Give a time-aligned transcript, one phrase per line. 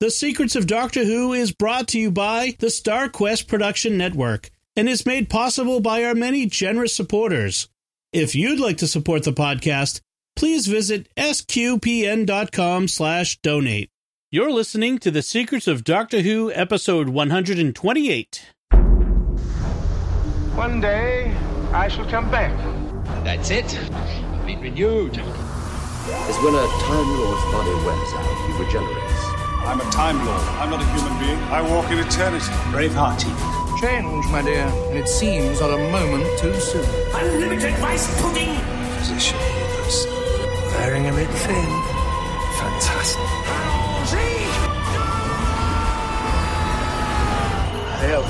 [0.00, 4.48] The Secrets of Doctor Who is brought to you by the Star Quest Production Network
[4.74, 7.68] and is made possible by our many generous supporters.
[8.10, 10.00] If you'd like to support the podcast,
[10.36, 13.90] please visit sqpn.com slash donate.
[14.30, 18.46] You're listening to The Secrets of Doctor Who, episode 128.
[20.54, 21.36] One day,
[21.74, 22.56] I shall come back.
[23.22, 23.68] That's it.
[24.46, 25.18] Been renewed.
[25.18, 29.39] is when a Time Lord's body wears out, he regenerates.
[29.62, 30.42] I'm a Time Lord.
[30.60, 31.38] I'm not a human being.
[31.50, 32.46] I walk in eternity.
[32.72, 33.20] Braveheart.
[33.80, 36.84] Change, my dear, and it seems on a moment too soon.
[37.14, 38.56] Unlimited rice pudding.
[38.98, 40.06] Position with us.
[40.74, 41.70] Wearing a red fin.
[42.58, 43.26] Fantastic.
[48.00, 48.24] Hell,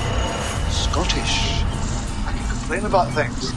[0.69, 1.63] Scottish.
[2.27, 3.53] I can complain about things.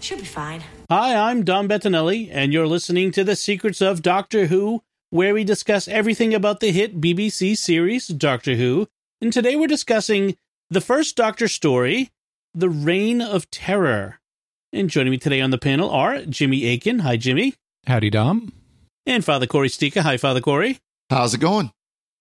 [0.00, 0.62] Should be fine.
[0.88, 5.42] Hi, I'm Dom Bettinelli, and you're listening to The Secrets of Doctor Who, where we
[5.44, 8.86] discuss everything about the hit BBC series Doctor Who.
[9.20, 10.36] And today we're discussing
[10.70, 12.10] the first Doctor story,
[12.54, 14.20] The Reign of Terror.
[14.72, 17.00] And joining me today on the panel are Jimmy Akin.
[17.00, 17.54] Hi, Jimmy.
[17.86, 18.52] Howdy, Dom.
[19.04, 20.02] And Father Cory Sticha.
[20.02, 20.78] Hi, Father Cory.
[21.10, 21.72] How's it going?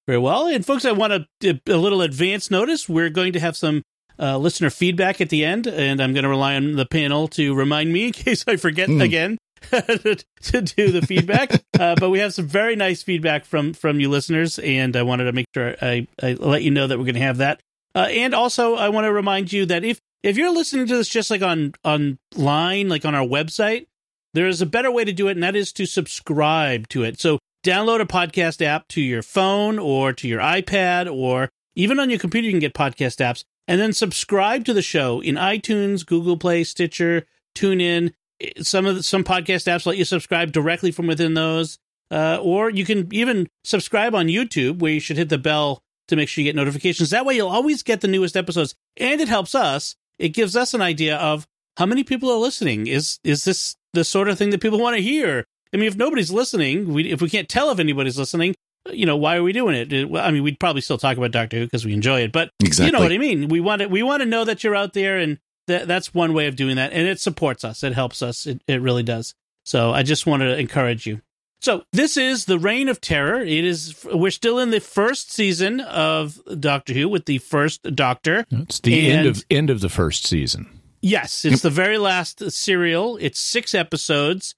[0.07, 0.47] Very well.
[0.47, 2.89] And folks, I want to a little advance notice.
[2.89, 3.83] We're going to have some
[4.19, 7.53] uh, listener feedback at the end, and I'm going to rely on the panel to
[7.55, 9.03] remind me in case I forget Mm.
[9.03, 9.37] again
[9.71, 11.51] to do the feedback.
[11.79, 15.25] uh, but we have some very nice feedback from from you listeners, and I wanted
[15.25, 17.59] to make sure I, I let you know that we're going to have that.
[17.95, 21.07] Uh, and also, I want to remind you that if if you're listening to this
[21.09, 23.85] just like on online, like on our website,
[24.33, 27.19] there is a better way to do it, and that is to subscribe to it.
[27.19, 32.09] So download a podcast app to your phone or to your iPad or even on
[32.09, 32.45] your computer.
[32.45, 36.63] You can get podcast apps, and then subscribe to the show in iTunes, Google Play,
[36.63, 38.13] Stitcher, TuneIn.
[38.61, 41.79] Some of the, some podcast apps let you subscribe directly from within those,
[42.11, 46.15] uh, or you can even subscribe on YouTube, where you should hit the bell to
[46.15, 47.09] make sure you get notifications.
[47.09, 49.95] That way, you'll always get the newest episodes, and it helps us.
[50.19, 51.47] It gives us an idea of
[51.77, 52.87] how many people are listening.
[52.87, 55.45] Is is this the sort of thing that people want to hear?
[55.73, 58.55] I mean, if nobody's listening, we, if we can't tell if anybody's listening,
[58.93, 59.93] you know, why are we doing it?
[60.17, 62.85] I mean, we'd probably still talk about Doctor Who because we enjoy it, but exactly.
[62.87, 63.47] you know what I mean.
[63.49, 66.33] We want to we want to know that you're out there, and that that's one
[66.33, 67.83] way of doing that, and it supports us.
[67.83, 68.45] It helps us.
[68.47, 69.33] It it really does.
[69.65, 71.21] So I just want to encourage you.
[71.59, 73.41] So this is the Reign of Terror.
[73.41, 78.45] It is we're still in the first season of Doctor Who with the first Doctor.
[78.51, 80.67] It's the end And- of end of the first season.
[81.01, 83.17] Yes, it's the very last serial.
[83.21, 84.55] It's six episodes,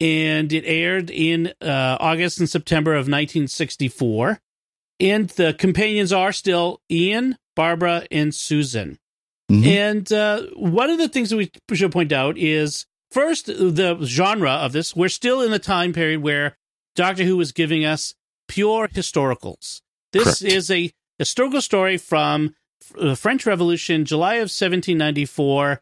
[0.00, 4.40] and it aired in uh, August and September of 1964.
[4.98, 8.98] And the companions are still Ian, Barbara, and Susan.
[9.50, 9.66] Mhm.
[9.66, 14.50] And uh, one of the things that we should point out is first the genre
[14.52, 14.94] of this.
[14.94, 16.56] We're still in the time period where
[16.96, 18.14] Doctor Who was giving us
[18.46, 19.80] pure historicals.
[20.12, 20.54] This Correct.
[20.54, 22.54] is a historical story from
[22.94, 25.80] the French Revolution, July of 1794,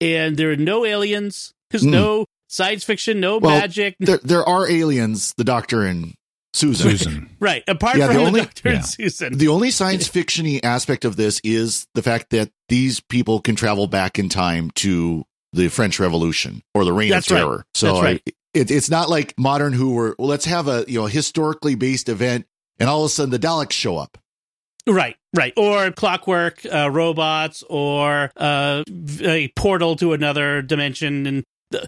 [0.00, 1.52] and there are no aliens.
[1.70, 1.90] There's Mm.
[1.90, 3.96] no science fiction, no Well, magic.
[4.00, 6.14] There, there are aliens, the Doctor and
[6.52, 6.90] Susan.
[6.90, 7.30] Susan.
[7.40, 8.74] right, apart Yeah, from the the, only- Doctor yeah.
[8.76, 9.38] and Susan.
[9.38, 13.86] The only science fictiony aspect of this is the fact that these people can travel
[13.86, 17.40] back in time to the French Revolution or the Reign That's of right.
[17.42, 17.64] Terror.
[17.74, 18.22] So That's right.
[18.26, 21.76] I- it, it's not like modern Who were well, let's have a you know historically
[21.76, 22.46] based event,
[22.80, 24.18] and all of a sudden the Daleks show up.
[24.88, 25.52] Right, right.
[25.56, 28.82] Or clockwork uh, robots or uh,
[29.22, 31.26] a portal to another dimension.
[31.28, 31.44] And th-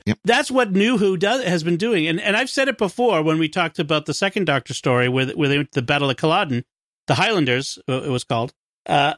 [0.06, 0.19] Yep.
[0.25, 2.06] that's what New Who does, has been doing.
[2.06, 5.26] And, and I've said it before when we talked about the second Doctor story where,
[5.28, 6.65] where they went to the Battle of Culloden,
[7.09, 8.53] the Highlanders, uh, it was called.
[8.87, 9.15] Uh,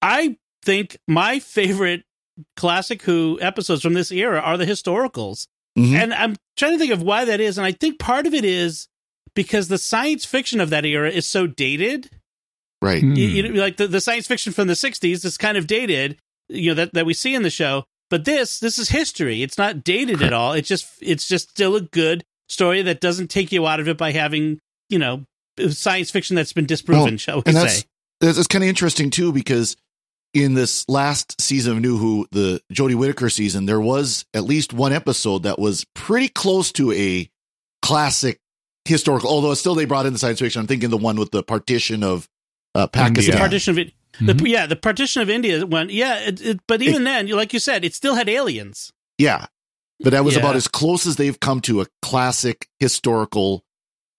[0.00, 2.04] I think my favorite
[2.56, 5.46] classic Who episodes from this era are the historicals.
[5.78, 5.92] Mhm.
[5.94, 7.58] And I'm trying to think of why that is.
[7.58, 8.88] And I think part of it is
[9.34, 12.10] because the science fiction of that era is so dated
[12.82, 13.02] Right.
[13.02, 13.12] Hmm.
[13.12, 16.18] you, you know, like the, the science fiction from the 60s is kind of dated
[16.48, 19.56] you know that, that we see in the show but this this is history it's
[19.56, 23.52] not dated at all it's just it's just still a good story that doesn't take
[23.52, 25.24] you out of it by having you know
[25.70, 27.84] science fiction that's been disproven Well, shall we say that's
[28.20, 29.76] that's, that's kind of interesting too because
[30.32, 34.72] in this last season of New Who, the Jodie Whittaker season, there was at least
[34.72, 37.28] one episode that was pretty close to a
[37.82, 38.38] classic
[38.84, 39.28] historical.
[39.28, 40.60] Although still they brought in the science fiction.
[40.60, 42.28] I'm thinking the one with the partition of
[42.74, 43.34] uh, Pakistan.
[43.34, 44.38] the partition of it Mhm.
[44.42, 47.58] the, yeah the partition of india went yeah it, it, but even then like you
[47.58, 49.46] said it still had aliens Yeah.
[50.02, 50.40] But that was Yeah.
[50.40, 53.64] about as close as they've come to a classic historical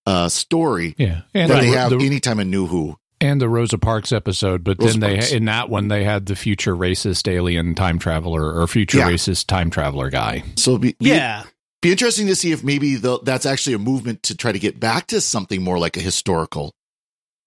[0.05, 2.97] uh story Yeah, and that the, they have the- anytime in New Who.
[3.19, 4.63] and the Rosa Parks episode.
[4.63, 5.31] But Rosa then they Parks.
[5.31, 9.09] in that one they had the future racist alien time traveler or future Yeah.
[9.11, 10.43] racist time traveler guy.
[10.55, 11.43] So be, be- yeah
[11.81, 14.79] be interesting to see if maybe the, that's actually a movement to try to get
[14.79, 16.73] back to something more like a historical.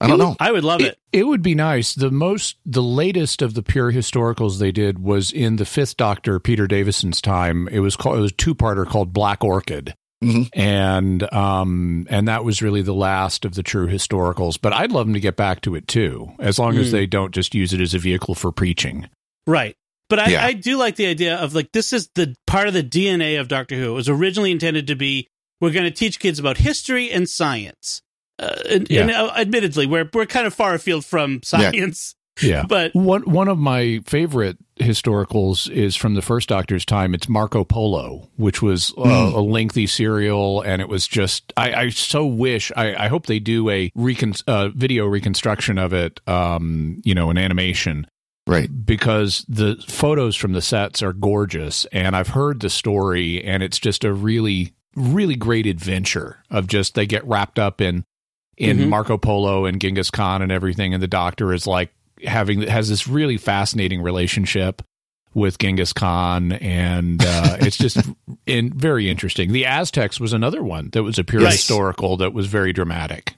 [0.05, 0.37] I don't know.
[0.41, 0.99] I would love it.
[1.13, 1.95] It, it would be nice.
[1.95, 6.39] The most, the latest of the pure historicals they did was in the Fifth Doctor,
[6.41, 7.69] Peter Davison's time.
[7.69, 10.49] It was called, it was a two parter called Black Orchid, Mhm.
[10.55, 14.59] and um, and that was really the last of the true historicals.
[14.61, 16.93] But I'd love them to get back to it too, as long as Mm.
[16.93, 19.09] they don't just use it as a vehicle for preaching.
[19.47, 19.75] Right.
[20.09, 20.45] But I, Yeah.
[20.47, 23.49] I do like the idea of like this is the part of the DNA of
[23.49, 23.91] Doctor Who.
[23.93, 25.29] It was originally intended to be
[25.61, 28.03] we're going to teach kids about history and science.
[28.39, 29.03] Uh, and, Yeah.
[29.03, 32.65] and uh, admittedly, we're we're kind of far afield from science, Yeah.
[32.69, 37.15] but One one of my favorite historicals is from the first Doctor's time.
[37.15, 39.37] It's Marco Polo, which was uh, Hmm.
[39.37, 41.53] a lengthy serial, and it was just.
[41.57, 42.73] I, I so wish.
[42.77, 46.21] I, I hope they do a recon, uh, video reconstruction of it.
[46.29, 48.07] Um, you know, an animation
[48.47, 48.69] Right.
[48.85, 53.79] because the photos from the sets are gorgeous, and I've heard the story, and it's
[53.79, 58.05] just a really really great adventure of just they get wrapped up in
[58.57, 58.89] in Mhm.
[58.89, 61.93] Marco Polo and Genghis Khan and everything, and the Doctor is like
[62.25, 64.83] having has this really fascinating relationship
[65.35, 67.99] with Genghis Khan, and uh, it's just
[68.47, 69.53] in, very interesting.
[69.53, 71.55] The Aztecs was another one that was a pure Yes.
[71.55, 73.35] historical that was very dramatic.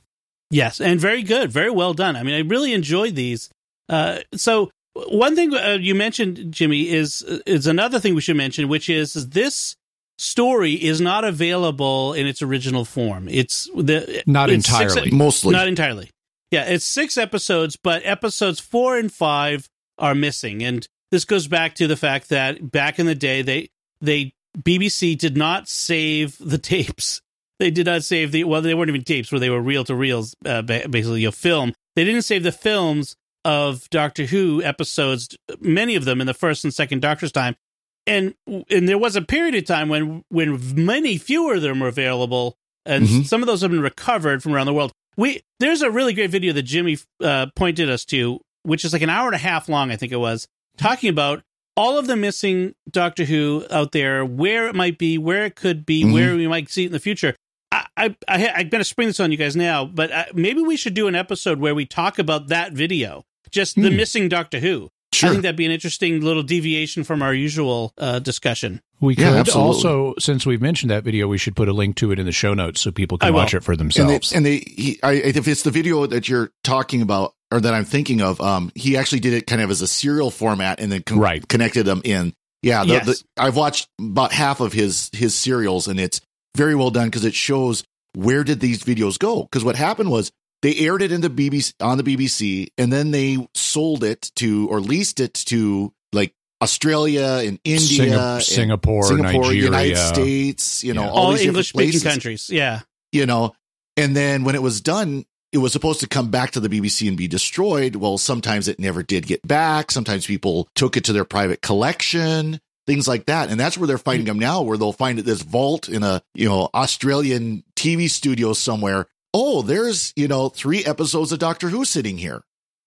[0.51, 2.15] Yes, and very good, very well done.
[2.15, 3.49] I mean, I really enjoyed these.
[3.89, 4.71] Uh, so
[5.09, 9.15] one thing uh, you mentioned, Jimmy, is is another thing we should mention, which is
[9.31, 9.75] this
[10.19, 13.29] story is not available in its original form.
[13.29, 15.11] It's the Not it's six- entirely.
[15.11, 15.53] Mostly.
[15.53, 16.11] not entirely.
[16.51, 19.69] Yeah, it's six episodes, but episodes four and five
[19.99, 23.69] are missing, and this goes back to the fact that back in the day, they
[24.01, 27.21] they BBC did not save the tapes.
[27.59, 29.95] They did not save the well, they weren't even tapes, where they were reel to
[29.95, 31.73] reels, uh, ba- basically a film.
[31.95, 33.17] They didn't save the films
[33.47, 37.57] of Doctor Who episodes, many of them in the first and second Doctor's time,
[38.07, 38.35] and
[38.71, 42.57] and there was a period of time when when many fewer of them were available,
[42.85, 43.27] and Mhm.
[43.27, 44.93] some of those have been recovered from around the world.
[45.17, 49.03] We there's a really great video that Jimmy uh, pointed us to, which is like
[49.03, 51.43] an hour and a half long, I think it was, talking about
[51.77, 55.85] all of the missing Doctor Who out there, where it might be, where it could
[55.85, 56.13] be, Mhm.
[56.13, 57.35] where we might see it in the future.
[57.73, 60.61] I, I, I I'm going to spring this on you guys now, but uh, maybe
[60.63, 63.97] we should do an episode where we talk about that video, just the Hmm.
[63.97, 64.89] missing Doctor Who.
[65.25, 68.81] I think that'd be an interesting little deviation from our usual uh, discussion.
[69.01, 69.75] We Yeah, could absolutely.
[69.75, 72.33] also, since we've mentioned that video, we should put a link to it in the
[72.33, 74.33] show notes so people can watch it for and they, themselves.
[74.33, 77.85] and they he, I, if it's the video that you're talking about or that I'm
[77.85, 81.03] thinking of, um, he actually did it kind of as a serial format and then
[81.03, 81.47] con- Right.
[81.47, 82.33] connected them in.
[82.63, 83.07] Yeah, the, Yes.
[83.07, 86.21] the, I've watched about half of his his serials, and it's
[86.57, 87.85] very well done because it shows
[88.15, 89.43] where did these videos go.
[89.43, 90.33] Because what happened was
[90.67, 94.81] they aired it into BBC on the BBC, and then they sold it to or
[94.81, 99.63] leased it to like Australia and India, Singa- and Singapore, Singapore, Nigeria.
[99.63, 100.83] United States.
[100.83, 101.11] You know, Yeah.
[101.11, 102.51] all, All English speaking countries.
[102.51, 102.81] Yeah.
[103.13, 103.55] you know
[103.97, 107.07] and then when it was done it was supposed to come back to the bbc
[107.07, 111.13] and be destroyed well sometimes it never did get back sometimes people took it to
[111.13, 114.31] their private collection things like that and that's where they're finding mm.
[114.31, 118.53] them now where they'll find it this vault in a you know australian tv studio
[118.53, 119.07] somewhere
[119.39, 122.41] oh there's you know three episodes of doctor who sitting here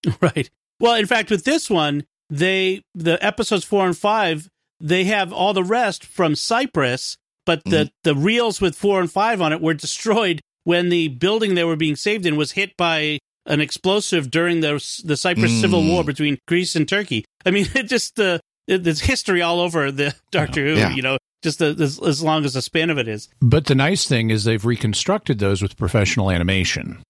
[0.22, 0.50] Right.
[0.80, 4.48] Well, in fact, with this one, they the episodes four and five
[4.80, 7.90] they have all the rest from Cyprus, but the Mm-hmm.
[8.04, 11.75] the reels with four and five on it were destroyed when the building they were
[11.75, 14.73] being saved in was hit by an explosive during the
[15.04, 15.62] the Cyprus Mm.
[15.62, 17.26] civil war between Greece and Turkey.
[17.45, 20.76] I mean, it just the it, there's history all over the Doctor Who.
[20.76, 20.94] Yeah.
[20.94, 23.30] You know, just the, as, as long as the span of it is.
[23.42, 27.02] But the nice thing is they've reconstructed those with professional animation.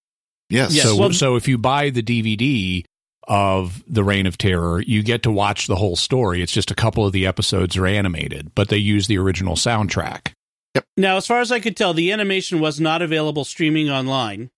[0.49, 2.83] yes Yes, so, well- so if you buy the DVD
[3.27, 6.41] of the Reign of Terror, you get to watch the whole story.
[6.41, 10.31] It's just a couple of the episodes are animated, but they use the original soundtrack.
[10.75, 10.85] Yep.
[10.97, 14.49] Now, as far as I could tell, the animation was not available streaming online.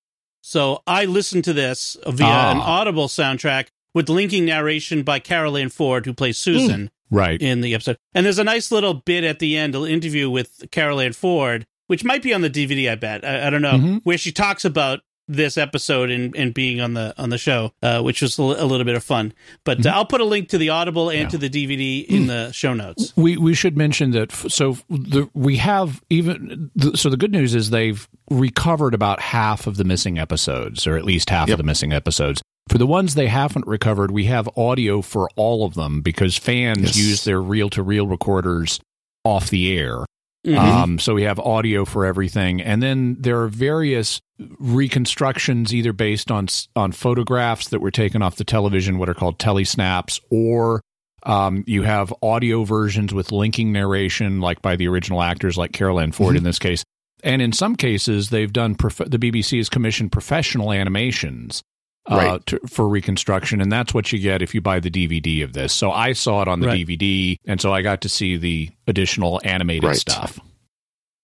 [0.41, 2.51] So I listened to this via Ah.
[2.51, 7.41] an Audible soundtrack with linking narration by Carole Ann Ford, who plays Susan Right.
[7.41, 7.97] in the episode.
[8.15, 11.67] And there's a nice little bit at the end, an interview with Carole Ann Ford,
[11.87, 13.25] which might be on the DVD, I bet.
[13.25, 14.01] I, I don't know, Mhm.
[14.03, 18.01] where she talks about this episode and, and being on the on the show, uh,
[18.01, 19.33] which was a, little bit of fun.
[19.63, 21.27] But uh, I'll put a link to the Audible and Yeah.
[21.29, 23.13] to the DVD in the show notes.
[23.15, 24.31] We we should mention that.
[24.31, 26.71] f- So the, we have even.
[26.75, 30.97] The, so the good news is they've recovered about half of the missing episodes, or
[30.97, 31.55] at least half Yep.
[31.55, 32.41] of the missing episodes.
[32.69, 36.81] For the ones they haven't recovered, we have audio for all of them because fans
[36.81, 36.97] Yes.
[36.97, 38.79] use their reel to reel recorders
[39.25, 40.05] off the air.
[40.45, 40.57] Mhm.
[40.57, 44.21] Um, so we have audio for everything, and then there are various
[44.59, 49.37] reconstructions, either based on on photographs that were taken off the television, what are called
[49.37, 50.81] telesnaps, or
[51.23, 55.99] Um, you have audio versions with linking narration, like by the original actors, like Carole
[55.99, 56.83] Ann Ford in this case.
[57.23, 61.61] And in some cases, they've done prof- the BBC has commissioned professional animations
[62.09, 62.45] uh, Right.
[62.47, 65.73] to, for reconstruction, and that's what you get if you buy the DVD of this.
[65.73, 66.85] So I saw it on the Right.
[66.87, 69.97] DVD, and so I got to see the additional animated Right.
[69.97, 70.39] stuff.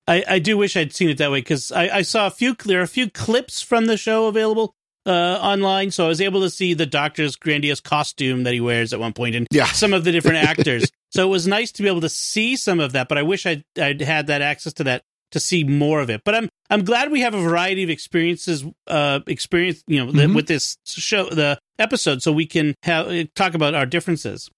[0.08, 2.56] I, I do wish I'd seen it that way because I, I saw a few
[2.66, 4.74] there are a few clips from the show available
[5.06, 8.94] uh, online, so I was able to see the Doctor's grandiose costume that he wears
[8.94, 9.66] at one point and Yeah.
[9.66, 10.90] some of the different actors.
[11.12, 13.46] so it was nice to be able to see some of that, but I wish
[13.46, 16.22] I'd, I'd had that access to that to see more of it.
[16.26, 20.30] But I'm I'm glad we have a variety of experiences, uh, experience you know that
[20.30, 20.36] Mhm.
[20.36, 24.50] with this show the episode, so we can have uh, talk about our differences.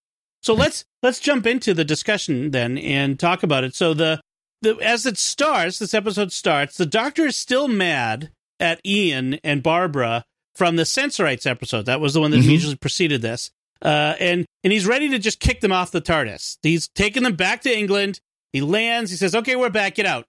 [0.41, 3.75] So let's let's jump into the discussion then and talk about it.
[3.75, 4.21] So the
[4.61, 9.61] the as it starts, this episode starts, the doctor is still mad at Ian and
[9.63, 10.23] Barbara
[10.55, 11.85] from the Sensorites episode.
[11.85, 12.43] That was the one that Mhm.
[12.45, 13.51] immediately preceded this.
[13.81, 16.57] Uh, and and he's ready to just kick them off the TARDIS.
[16.63, 18.19] He's taking them back to England.
[18.51, 19.11] He lands.
[19.11, 19.95] He says, "Okay, we're back.
[19.95, 20.25] Get out."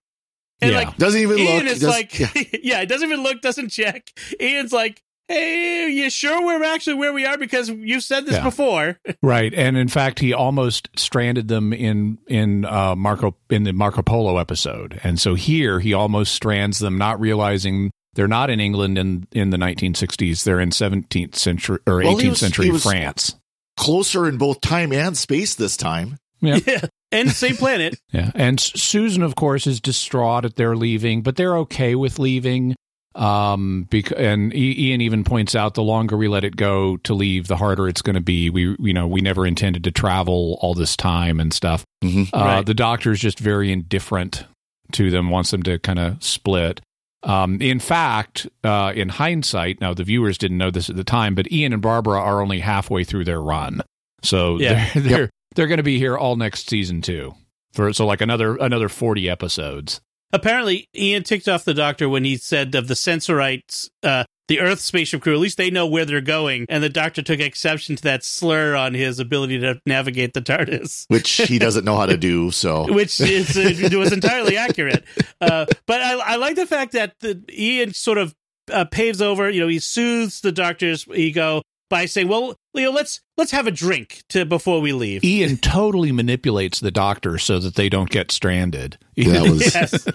[0.62, 0.78] And Yeah.
[0.78, 1.72] like Doesn't even Ian look.
[1.74, 2.28] is does- like, yeah.
[2.62, 2.80] yeah.
[2.82, 4.10] it doesn't even look, doesn't check.
[4.40, 8.44] Ian's like, "Hey, you sure we're actually where we are because you've said this Yeah.
[8.44, 13.72] before." Right, and in fact, he almost stranded them in in uh, Marco in the
[13.72, 18.60] Marco Polo episode, and so here he almost strands them, not realizing they're not in
[18.60, 22.64] England in in the 1960s; they're in 17th century or 18th Well, he was- century
[22.66, 23.36] he was- France.
[23.76, 26.16] Closer in both time and space this time.
[26.40, 26.58] Yeah.
[26.66, 26.80] yeah,
[27.12, 27.98] and same planet.
[28.12, 32.18] Yeah, and S- Susan, of course, is distraught at their leaving, but they're okay with
[32.18, 32.74] leaving.
[33.14, 37.48] Um, bec- and Ian even points out the longer we let it go to leave,
[37.48, 38.50] the harder it's going to be.
[38.50, 41.84] We, you know, we never intended to travel all this time and stuff.
[42.04, 42.28] Mhm.
[42.32, 42.66] Uh, Right.
[42.66, 44.44] The doctor's just very indifferent
[44.92, 46.80] to them, wants them to kind of split.
[47.24, 51.34] Um, in fact, uh, in hindsight, now the viewers didn't know this at the time,
[51.34, 53.82] but Ian and Barbara are only halfway through their run,
[54.22, 54.88] so Yeah.
[54.94, 57.34] they're they're, they're going to be here all next season too.
[57.72, 60.00] For so like another another forty episodes.
[60.32, 64.80] Apparently, Ian ticked off the doctor when he said of the Sensorites, uh, the Earth
[64.80, 66.66] spaceship crew, at least they know where they're going.
[66.68, 71.06] And the doctor took exception to that slur on his ability to navigate the TARDIS.
[71.08, 72.50] Which he doesn't know how to do.
[72.50, 75.04] So Which is, it was entirely accurate.
[75.40, 78.34] Uh, but I, I like the fact that the, Ian sort of
[78.72, 83.20] uh, paves over, you know, he soothes the doctor's ego by saying, well, Leo, let's
[83.36, 85.24] let's have a drink to before we leave.
[85.24, 88.98] Ian totally manipulates the doctor so that they don't get stranded.
[89.16, 90.06] that was yes.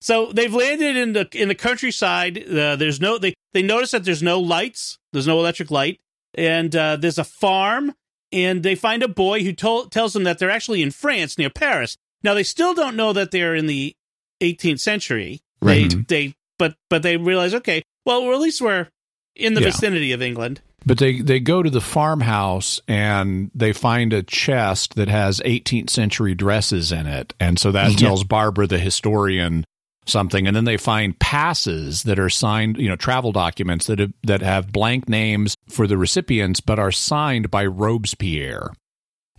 [0.00, 2.38] So they've landed in the in the countryside.
[2.48, 4.98] Uh, there's no they they notice that there's no lights.
[5.12, 6.00] There's no electric light,
[6.34, 7.94] and uh, there's a farm.
[8.34, 11.50] And they find a boy who told, tells them that they're actually in France near
[11.50, 11.98] Paris.
[12.22, 13.94] Now they still don't know that they're in the
[14.42, 15.42] 18th century.
[15.60, 15.90] Right.
[15.90, 18.88] They, they but but they realize okay, well at least we're
[19.36, 19.66] in the Yeah.
[19.66, 20.62] vicinity of England.
[20.84, 25.90] But they, they go to the farmhouse and they find a chest that has 18th
[25.90, 27.34] century dresses in it.
[27.38, 29.64] And so that tells Barbara, the historian,
[30.06, 30.46] something.
[30.46, 34.42] And then they find passes that are signed, you know, travel documents that have, that
[34.42, 38.72] have blank names for the recipients, but are signed by Robespierre.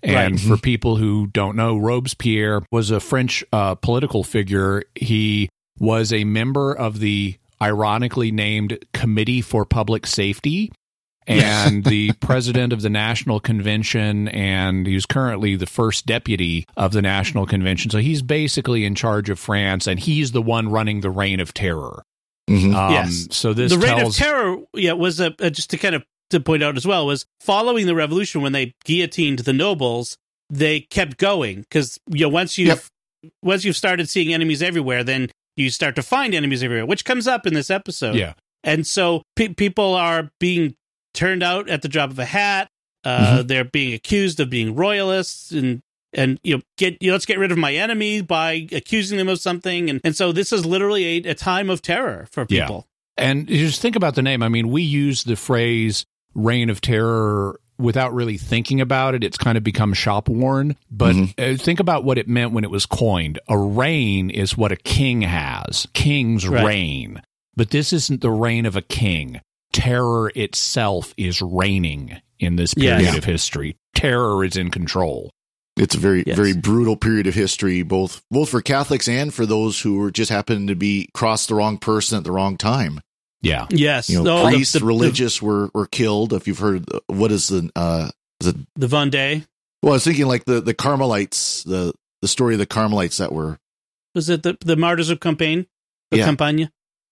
[0.02, 4.84] And for people who don't know, Robespierre was a French uh, political figure.
[4.96, 5.48] He
[5.80, 10.74] was a member of the ironically named Committee for Public Safety
[11.28, 17.02] and the president of the National Convention, and he's currently the first deputy of the
[17.02, 17.90] National Convention.
[17.92, 21.54] So he's basically in charge of France, and he's the one running the reign of
[21.54, 22.04] terror.
[22.50, 22.76] Mhm.
[22.76, 23.28] Um, Yes.
[23.32, 26.04] So this the reign tells of terror, yeah, was a, a just to kind of
[26.30, 30.18] to point out as well was following the revolution when they guillotined the nobles.
[30.50, 32.78] They kept going because you know once you Yep.
[32.78, 32.90] have
[33.42, 37.28] once you've started seeing enemies everywhere, then you start to find enemies everywhere, which comes
[37.28, 38.16] up in this episode.
[38.16, 38.34] yeah.
[38.66, 40.74] and so pe- people are being
[41.14, 42.70] turned out at the drop of a hat.
[43.04, 43.48] Uh, Mm-hmm.
[43.48, 45.82] They're being accused of being royalists and.
[46.16, 49.28] And you know, get you know, let's get rid of my enemy by accusing them
[49.28, 52.66] of something, and and so this is literally a, a time of terror for Yeah.
[52.68, 52.86] people.
[53.18, 54.44] And just think about the name.
[54.44, 56.06] I mean, we use the phrase
[56.36, 59.24] reign of terror without really thinking about it.
[59.24, 60.76] It's kind of become shop worn.
[60.92, 63.40] But uh, think about what it meant when it was coined.
[63.48, 66.64] A reign is what a king has, king's Right.
[66.64, 67.24] reign.
[67.56, 69.42] But this isn't the reign of a king.
[69.74, 73.16] Terror itself is reigning in this period Yeah.
[73.18, 73.76] of history.
[73.96, 75.32] Terror is in control.
[75.76, 76.36] It's a very, Yes.
[76.38, 80.30] very brutal period of history, both both for Catholics and for those who were just
[80.30, 83.02] happened to be crossed the wrong person at the wrong time.
[83.42, 83.66] Yeah.
[83.72, 86.32] Yes, You know, Oh, priests, the, religious were were killed.
[86.32, 89.46] If you've heard, what is the uh, the, the Vendée
[89.82, 93.32] Well, I was thinking like the the Carmelites, the the story of the Carmelites that
[93.34, 93.58] were
[94.16, 95.66] was it the the Martyrs of Compiègne,
[96.12, 96.28] the Yeah.
[96.30, 96.70] Compiègne.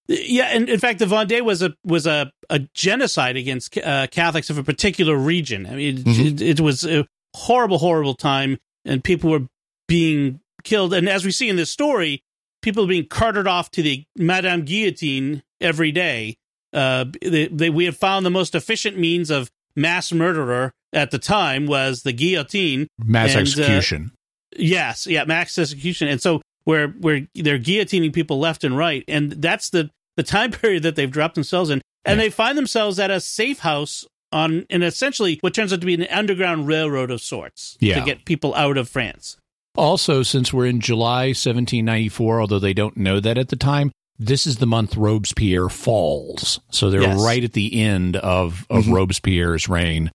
[0.07, 4.49] Yeah, and in fact, the Vendée was a was a, a genocide against uh, Catholics
[4.49, 5.65] of a particular region.
[5.65, 6.25] I mean, it, Mhm.
[6.25, 9.47] it, it was a horrible, horrible time, and people were
[9.87, 10.93] being killed.
[10.93, 12.23] And as we see in this story,
[12.61, 16.35] people are being carted off to the Madame Guillotine every day.
[16.73, 21.19] Uh, they, they, we had found the most efficient means of mass murderer at the
[21.19, 22.87] time was the guillotine.
[22.99, 24.11] Mass And, uh, execution.
[24.57, 26.07] Yes, yeah, mass execution.
[26.09, 30.51] And so where where they're guillotining people left and right, and that's the the time
[30.63, 32.25] period that they've dropped themselves in, and Yeah.
[32.25, 35.93] they find themselves at a safe house on, in essentially what turns out to be
[35.93, 37.99] an underground railroad of sorts Yeah.
[37.99, 39.37] to get people out of France.
[39.75, 44.45] Also, since we're in July 1794, although they don't know that at the time, this
[44.45, 46.59] is the month Robespierre falls.
[46.71, 47.21] So they're Yes.
[47.21, 48.93] right at the end of, of mm-hmm.
[48.93, 50.11] Robespierre's reign.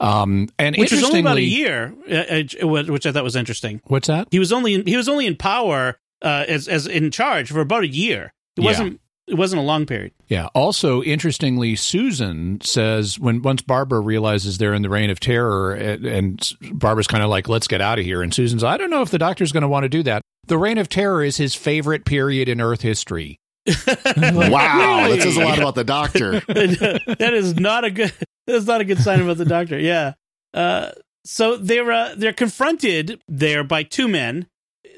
[0.00, 2.14] Um, and Which was only about a year, uh,
[2.64, 3.82] uh, which I thought was interesting.
[3.84, 4.28] What's that?
[4.30, 7.60] He was only in, he was only in power uh, as as in charge for
[7.60, 8.32] about a year.
[8.56, 8.66] It Yeah.
[8.70, 10.12] wasn't it wasn't a long period.
[10.26, 10.46] Yeah.
[10.54, 16.04] Also, interestingly, Susan says when once Barbara realizes they're in the reign of terror, and,
[16.06, 19.02] and Barbara's kind of like, "Let's get out of here," and Susan's, "I don't know
[19.02, 21.54] if the doctor's going to want to do that." The reign of terror is his
[21.54, 23.36] favorite period in Earth history.
[24.16, 25.16] Wow, Really?
[25.16, 26.40] that says a lot about the doctor.
[26.48, 28.12] that is not a good
[28.50, 29.78] that is not a good sign about the doctor.
[29.78, 30.14] Yeah.
[30.54, 30.90] Uh
[31.24, 34.46] so they're uh, they're confronted there by two men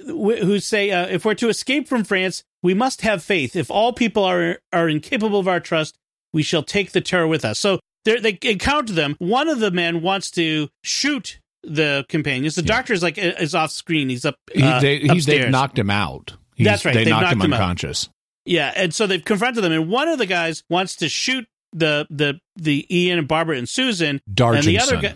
[0.06, 3.56] who say uh, if we're to escape from france we must have faith.
[3.56, 5.96] If all people are are incapable of our trust
[6.32, 7.58] we shall take the terror with us.
[7.58, 9.16] So they're- encounter them.
[9.18, 12.54] One of the men wants to shoot the companions.
[12.54, 14.08] The doctor is like is off screen.
[14.08, 16.34] He's up He, uh, they, he's, they've knocked him out.
[16.54, 18.08] He's- That's right, They knocked, knocked him unconscious.
[18.44, 22.06] Yeah, and so they've confronted them, and one of the guys wants to shoot the
[22.10, 25.14] the the Ian and Barbara and Susan, and the other guy,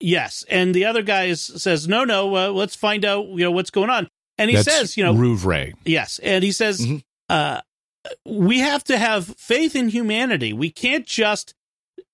[0.00, 3.50] yes, and the other guy is, says, no, no, uh, let's find out, you know,
[3.50, 5.72] what's going on, and he That's says, you know, Rouvray.
[5.84, 7.02] yes, and he says, Mhm.
[7.28, 7.60] uh,
[8.24, 10.52] we have to have faith in humanity.
[10.52, 11.54] We can't just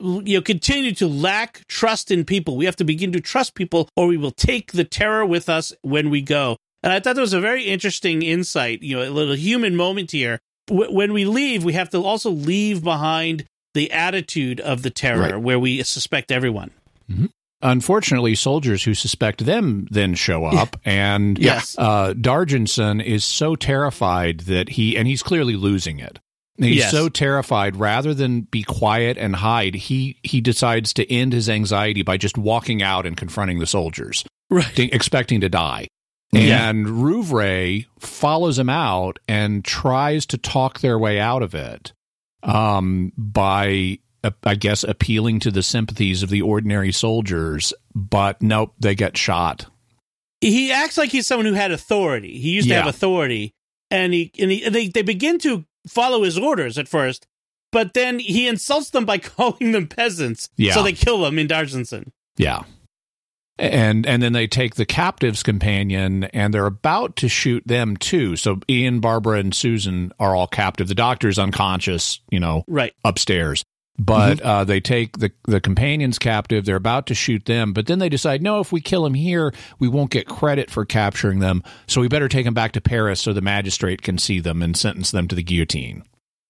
[0.00, 2.57] you know continue to lack trust in people.
[2.57, 5.73] We have to begin to trust people, or we will take the terror with us
[5.83, 6.57] when we go.
[6.83, 8.83] And I thought that was a very interesting insight.
[8.83, 10.41] You know, a little human moment here.
[10.67, 15.21] W- when we leave, we have to also leave behind the attitude of the terror,
[15.35, 15.37] Right.
[15.40, 16.71] where we suspect everyone.
[17.63, 21.75] Unfortunately, soldiers who suspect them then show up, and Yes.
[21.78, 26.19] uh, D'Argenson is so terrified that he, and he's clearly losing it.
[26.58, 26.91] He's Yes.
[26.93, 27.76] so terrified.
[27.76, 32.37] Rather than be quiet and hide, he he decides to end his anxiety by just
[32.39, 34.73] walking out and confronting the soldiers, Right.
[34.76, 35.89] th- expecting to die.
[36.32, 36.69] Yeah.
[36.69, 41.93] And Rouvray follows him out and tries to talk their way out of it
[42.45, 47.73] um, by, uh, I guess, appealing to the sympathies of the ordinary soldiers.
[47.95, 49.67] But nope, they get shot.
[50.41, 52.39] he acts like he's someone who had authority.
[52.39, 53.54] He used to have authority,
[53.91, 57.26] and he and, he, they they begin to follow his orders at first,
[57.73, 60.49] but then he insults them by calling them peasants.
[60.57, 60.75] Yeah.
[60.75, 62.13] So they kill him in D'Argenson.
[62.37, 62.63] Yeah.
[63.58, 68.34] And and then they take the captive's companion and they're about to shoot them too.
[68.36, 70.88] So Ian, Barbara, and Susan are all captive.
[70.88, 72.95] The doctor's unconscious, you know, Right.
[73.04, 73.64] upstairs.
[73.97, 76.64] But uh, they take the the companions captive.
[76.64, 79.54] They're about to shoot them, but then they decide, no, if we kill him here,
[79.78, 81.62] we won't get credit for capturing them.
[81.86, 84.76] So we better take them back to Paris so the magistrate can see them and
[84.76, 86.02] sentence them to the guillotine.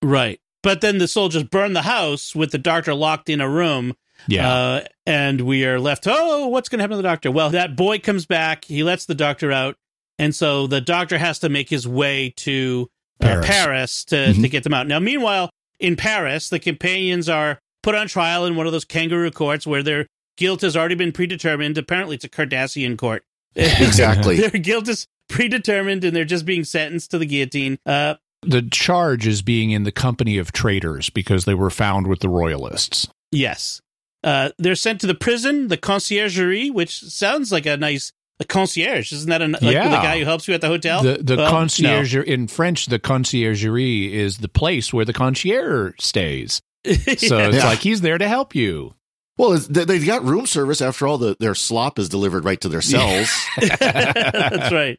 [0.02, 0.40] Right.
[0.62, 3.92] But then the soldiers burn the house with the doctor locked in a room.
[4.26, 7.30] Yeah, Uh, and we are left, oh, what's going to happen to the doctor?
[7.30, 8.64] Well, that boy comes back.
[8.64, 9.76] He lets the doctor out.
[10.18, 12.88] And so the doctor has to make his way to
[13.20, 13.46] uh, Paris.
[13.46, 14.86] Paris, to, to get them out.
[14.86, 19.30] Now, meanwhile, in Paris, the companions are put on trial in one of those kangaroo
[19.30, 20.06] courts where their
[20.36, 21.76] guilt has already been predetermined.
[21.76, 23.22] Apparently, it's a Cardassian court.
[23.56, 24.36] Exactly.
[24.36, 27.78] their guilt is predetermined and they're just being sentenced to the guillotine.
[27.86, 32.18] Uh, the charge is being in the company of traitors because they were found with
[32.20, 33.08] the royalists.
[33.30, 33.80] Yes.
[34.24, 38.10] Uh, they're sent to the prison, the conciergerie, which sounds like a nice
[38.40, 39.12] a concierge.
[39.12, 39.88] Isn't that a, like Yeah.
[39.90, 41.02] the guy who helps you at the hotel?
[41.02, 46.60] The the Well, concierge in French, the conciergerie is the place where the concierge stays.
[46.84, 46.92] no.
[46.94, 47.66] So it's Yeah.
[47.66, 48.94] like he's there to help you.
[49.36, 51.18] Well, they, they've got room service after all.
[51.18, 53.28] The, their slop is delivered right to their cells.
[53.60, 54.98] That's right.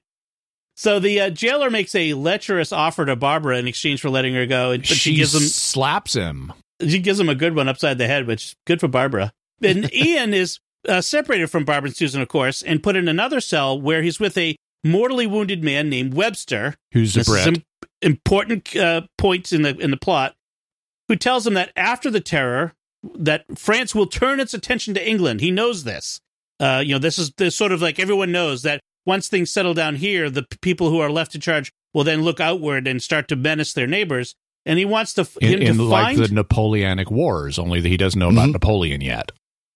[0.75, 4.45] So the uh, jailer makes a lecherous offer to Barbara in exchange for letting her
[4.45, 6.51] go, but she, gives him slaps him.
[6.81, 9.33] She gives him a good one upside the head, which is good for Barbara.
[9.61, 13.39] And Ian is uh, separated from Barbara and Susan, of course, and put in another
[13.39, 17.47] cell where he's with a mortally wounded man named Webster, Who's a this is Brit?
[17.57, 17.63] im-
[18.01, 20.35] important uh, point in the in the plot,
[21.07, 22.73] who tells him that after the terror,
[23.15, 25.41] that France will turn its attention to England.
[25.41, 26.19] He knows this.
[26.59, 29.73] Uh, you know, this is this sort of like everyone knows that once things settle
[29.73, 33.27] down here, the people who are left in charge will then look outward and start
[33.27, 34.35] to menace their neighbors.
[34.65, 37.82] And he wants to f- in, him to in like find the Napoleonic Wars, only
[37.82, 38.54] that he doesn't know about Mhm.
[38.54, 39.32] Napoleon yet.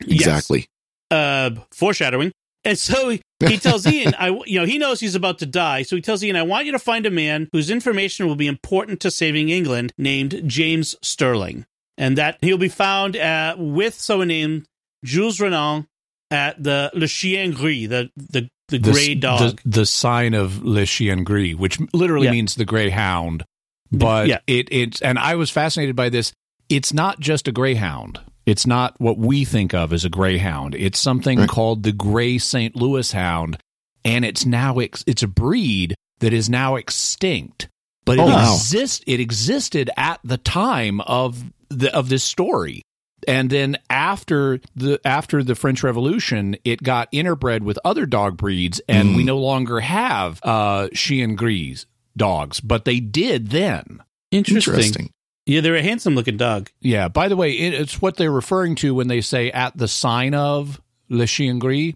[0.06, 0.22] Yes.
[0.22, 0.68] Exactly.
[1.12, 2.32] uh, foreshadowing.
[2.66, 5.82] And so he, he tells Ian, I, you know, he knows he's about to die.
[5.84, 8.48] So he tells Ian, I want you to find a man whose information will be
[8.48, 11.66] important to saving England named James Sterling.
[11.98, 14.66] And that he'll be found at, with someone named
[15.04, 15.88] Jules Renan
[16.32, 19.60] at the Le Chien Gris, the, the, the The- gray dog.
[19.64, 22.32] The, the sign of Le Chien Gris, which literally Yeah.
[22.32, 23.44] means the gray hound.
[23.92, 24.40] But Yeah.
[24.48, 26.32] it it's and I was fascinated by this.
[26.70, 28.20] It's not just a greyhound.
[28.46, 30.76] It's not what we think of as a greyhound.
[30.76, 31.50] It's something Right.
[31.50, 32.76] called the gray St.
[32.76, 33.58] Louis hound,
[34.06, 37.68] and it's now ex- it's a breed that is now extinct.
[38.06, 38.54] But it Oh, wow.
[38.56, 42.82] exist it existed at the time of the of this story.
[43.28, 48.80] And then after the after the French Revolution, it got interbred with other dog breeds,
[48.88, 49.16] and Mm.
[49.18, 51.86] we no longer have uh, Chien Gris
[52.18, 54.02] dogs, but they did then.
[54.32, 54.74] Interesting.
[54.74, 55.10] Interesting.
[55.46, 56.70] Yeah, they're a handsome looking dog.
[56.82, 57.08] Yeah.
[57.08, 60.36] By the way, it, it's what they're referring to when they say at the sign
[60.36, 61.94] of Le Chien Gris.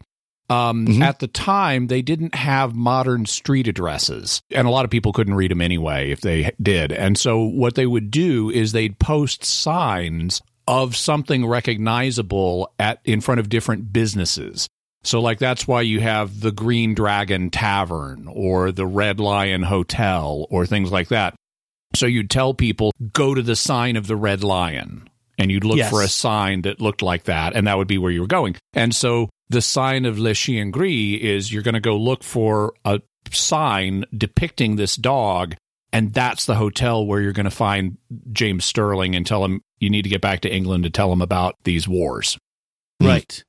[0.49, 1.01] Um, Mhm.
[1.01, 5.35] At the time, they didn't have modern street addresses, and a lot of people couldn't
[5.35, 6.91] read them anyway if they did.
[6.91, 13.21] And so, what they would do is they'd post signs of something recognizable at in
[13.21, 14.67] front of different businesses.
[15.03, 20.47] So, like that's why you have the Green Dragon Tavern or the Red Lion Hotel
[20.49, 21.35] or things like that.
[21.95, 25.09] So you'd tell people, go to the sign of the Red Lion.
[25.39, 25.89] And you'd look Yes.
[25.89, 28.55] for a sign that looked like that, and that would be where you were going.
[28.73, 32.75] And so the sign of Le Chien Gris is you're going to go look for
[32.85, 35.55] a sign depicting this dog,
[35.91, 37.97] and that's the hotel where you're going to find
[38.31, 41.21] James Sterling and tell him you need to get back to England to tell him
[41.21, 42.37] about these wars.
[43.01, 43.43] Right.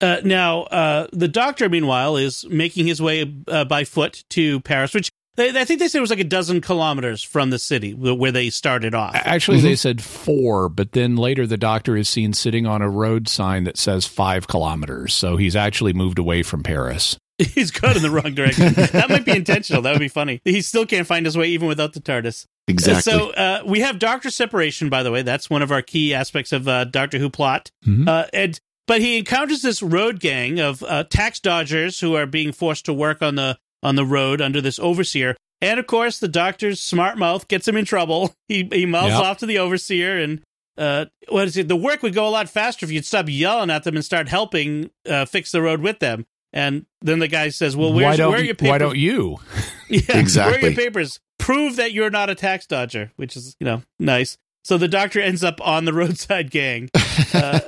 [0.00, 4.94] Uh, now, uh, the doctor, meanwhile, is making his way uh, by foot to Paris,
[4.94, 7.94] which they, I think they said it was like a dozen kilometers from the city
[7.94, 9.14] where they started off.
[9.14, 13.28] Actually, they said four, but then later the doctor is seen sitting on a road
[13.28, 15.14] sign that says five kilometers.
[15.14, 17.16] So he's actually moved away from Paris.
[17.38, 18.72] He's going in the wrong direction.
[18.74, 19.80] that might be intentional.
[19.82, 20.40] That would be funny.
[20.44, 22.46] He still can't find his way even without the TARDIS.
[22.66, 23.00] Exactly.
[23.12, 25.22] So uh, we have Doctor separation, by the way.
[25.22, 27.70] That's one of our key aspects of uh, Doctor Who plot.
[27.86, 28.08] Mhm.
[28.08, 32.50] Uh, and but he encounters this road gang of uh, tax dodgers who are being
[32.50, 35.36] forced to work on the on the road under this overseer.
[35.60, 38.34] And of course, the Doctor's smart mouth gets him in trouble.
[38.48, 39.22] He he mouths Yep.
[39.22, 40.40] off to the overseer, and
[40.76, 41.68] uh, what is it?
[41.68, 44.28] The work would go a lot faster if you'd stop yelling at them and start
[44.28, 46.24] helping uh, fix the road with them.
[46.52, 48.70] And then the guy says, "Well, where's, where are your papers?
[48.70, 49.36] why don't you?
[49.90, 51.18] Yeah, Where are your papers?
[51.38, 54.36] Prove that you're not a tax dodger, which is, you know, nice.
[54.64, 56.90] So the doctor ends up on the roadside gang.
[57.34, 57.60] Uh,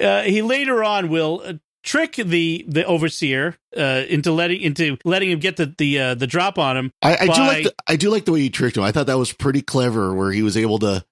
[0.00, 1.52] uh, he later on will uh,
[1.82, 6.26] trick the the overseer uh, into letting into letting him get the the uh, the
[6.26, 6.90] drop on him.
[7.02, 8.82] I, I do like the, I do like the way you tricked him.
[8.82, 11.04] I thought that was pretty clever, where he was able to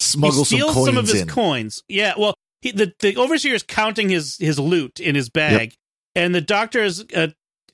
[0.00, 1.28] smuggle he some coins some of his in.
[1.28, 1.82] coins.
[1.88, 5.74] Yeah, well, he, the the overseer is counting his his loot in his bag,
[6.14, 7.28] and the doctor is uh,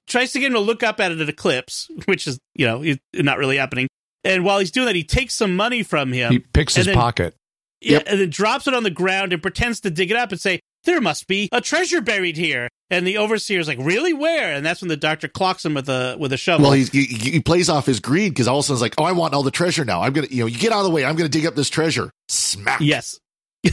[0.07, 2.85] tries to get him to look up at it at Eclipse, which is you know
[3.15, 3.89] not really happening.
[4.23, 6.31] And while he's doing that, he takes some money from him.
[6.33, 7.35] He picks his then- pocket.
[7.81, 8.05] Yeah, Yep.
[8.09, 10.61] and then drops it on the ground and pretends to dig it up and say,
[10.85, 14.13] "There must be a treasure buried here." And the overseer's like, "Really?
[14.13, 16.65] Where?" And that's when the doctor clocks him with a with a shovel.
[16.65, 18.95] Well, he's, he, he plays off his greed because all of a sudden it's like,
[18.99, 20.03] oh, I want all the treasure now.
[20.03, 21.05] I'm gonna, you know, you get out of the way.
[21.05, 22.11] I'm gonna dig up this treasure.
[22.29, 22.81] Smack.
[22.81, 23.19] yes.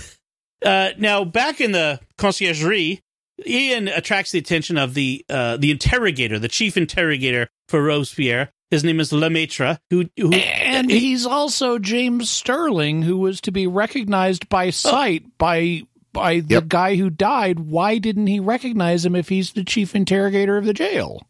[0.66, 3.00] uh, now back in the conciergerie,
[3.46, 8.50] Ian attracts the attention of the uh, the interrogator, the chief interrogator for Robespierre.
[8.70, 13.66] His name is Lemaitre, who, who And he's also James Sterling, who was to be
[13.66, 14.72] recognized by oh.
[14.72, 16.68] sight by by the Yep.
[16.68, 17.60] guy who died.
[17.60, 21.22] Why didn't he recognize him if he's the chief interrogator of the jail?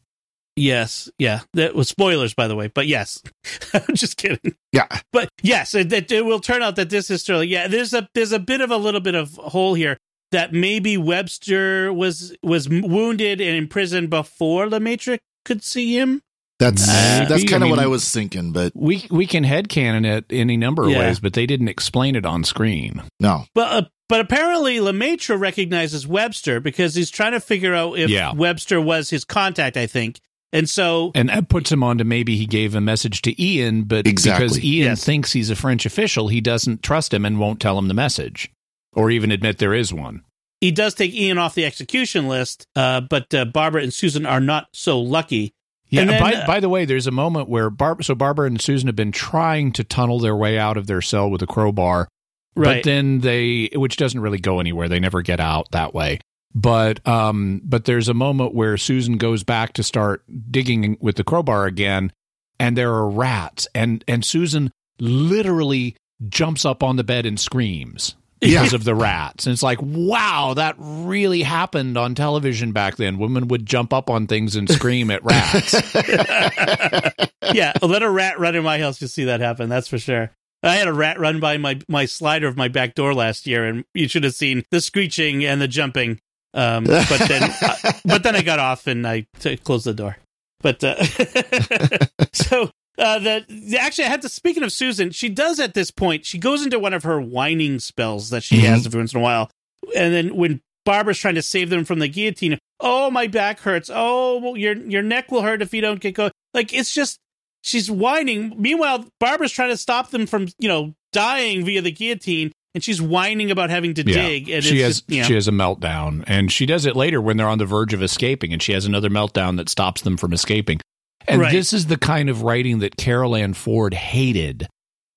[0.58, 3.21] yes, yeah, that was spoilers by the way, but yes,
[3.73, 4.56] I'm just kidding.
[4.73, 4.88] Yeah.
[5.13, 7.50] But yes, it, it, it will turn out that this is Sterling.
[7.50, 9.97] Yeah, there's a there's a bit of a little bit of hole here
[10.32, 16.21] that maybe Webster was was wounded and imprisoned before Lemaitre could see him.
[16.60, 17.26] That's Maybe.
[17.30, 20.58] that's kind I of what I was thinking, but We we can headcanon it any
[20.58, 21.00] number of Yeah.
[21.00, 23.04] ways, but they didn't explain it on screen.
[23.20, 23.46] no.
[23.54, 28.32] But uh, but apparently Lemaitre recognizes Webster because he's trying to figure out if Yeah.
[28.34, 29.78] Webster was his contact.
[29.78, 30.20] I think,
[30.52, 33.84] and so And that puts him on to maybe he gave a message to Ian,
[33.84, 34.46] but Exactly.
[34.48, 35.04] because Ian Yes.
[35.04, 38.50] thinks he's a French official, he doesn't trust him and won't tell him the message,
[38.93, 40.22] or even admit there is one.
[40.60, 42.65] he does take Ian off the execution list.
[42.76, 45.54] Uh, but uh, Barbara and Susan are not so lucky.
[45.89, 46.02] Yeah.
[46.02, 48.60] And then, by, uh, by the way, there's a moment where Bar- so Barbara and
[48.60, 52.08] Susan have been trying to tunnel their way out of their cell with a crowbar,
[52.56, 52.78] Right.
[52.78, 54.89] but then they, which doesn't really go anywhere.
[54.89, 56.19] They never get out that way.
[56.56, 61.23] But um, but there's a moment where Susan goes back to start digging with the
[61.23, 62.12] crowbar again,
[62.60, 65.95] and there are rats, and and Susan literally
[66.30, 69.45] jumps up on the bed and screams because of the rats.
[69.45, 73.17] And it's like, wow, that really happened on television back then.
[73.17, 75.73] Women would jump up on things and scream at rats.
[77.54, 79.02] yeah, let a rat run in my house.
[79.02, 79.69] You'll see that happen.
[79.69, 80.32] That's for sure.
[80.63, 83.65] I had a rat run by my my slider of my back door last year,
[83.65, 86.19] and you should have seen the screeching and the jumping.
[86.54, 90.17] Um, but then, uh, but then I got off and I t- closed the door.
[90.62, 91.04] But uh,
[92.34, 94.30] so uh, the actually, I had to.
[94.30, 96.26] Speaking of Susan, she does at this point.
[96.26, 98.62] She goes into one of her whining spells that she Mhm.
[98.68, 99.50] has every once in a while,
[99.96, 103.90] and then when Barbara's trying to save them from the guillotine, oh my back hurts.
[103.94, 106.32] Oh, your your neck will hurt if you don't get going.
[106.54, 107.20] Like it's just
[107.64, 108.54] she's whining.
[108.58, 113.02] Meanwhile, Barbara's trying to stop them from you know dying via the guillotine, and she's
[113.02, 114.50] whining about having to dig.
[114.50, 116.96] And she it's has just, you know, she has a meltdown, and she does it
[116.96, 120.02] later when they're on the verge of escaping, and she has another meltdown that stops
[120.02, 120.80] them from escaping.
[121.28, 121.52] And Right.
[121.52, 124.68] this is the kind of writing that Carole Ann Ford hated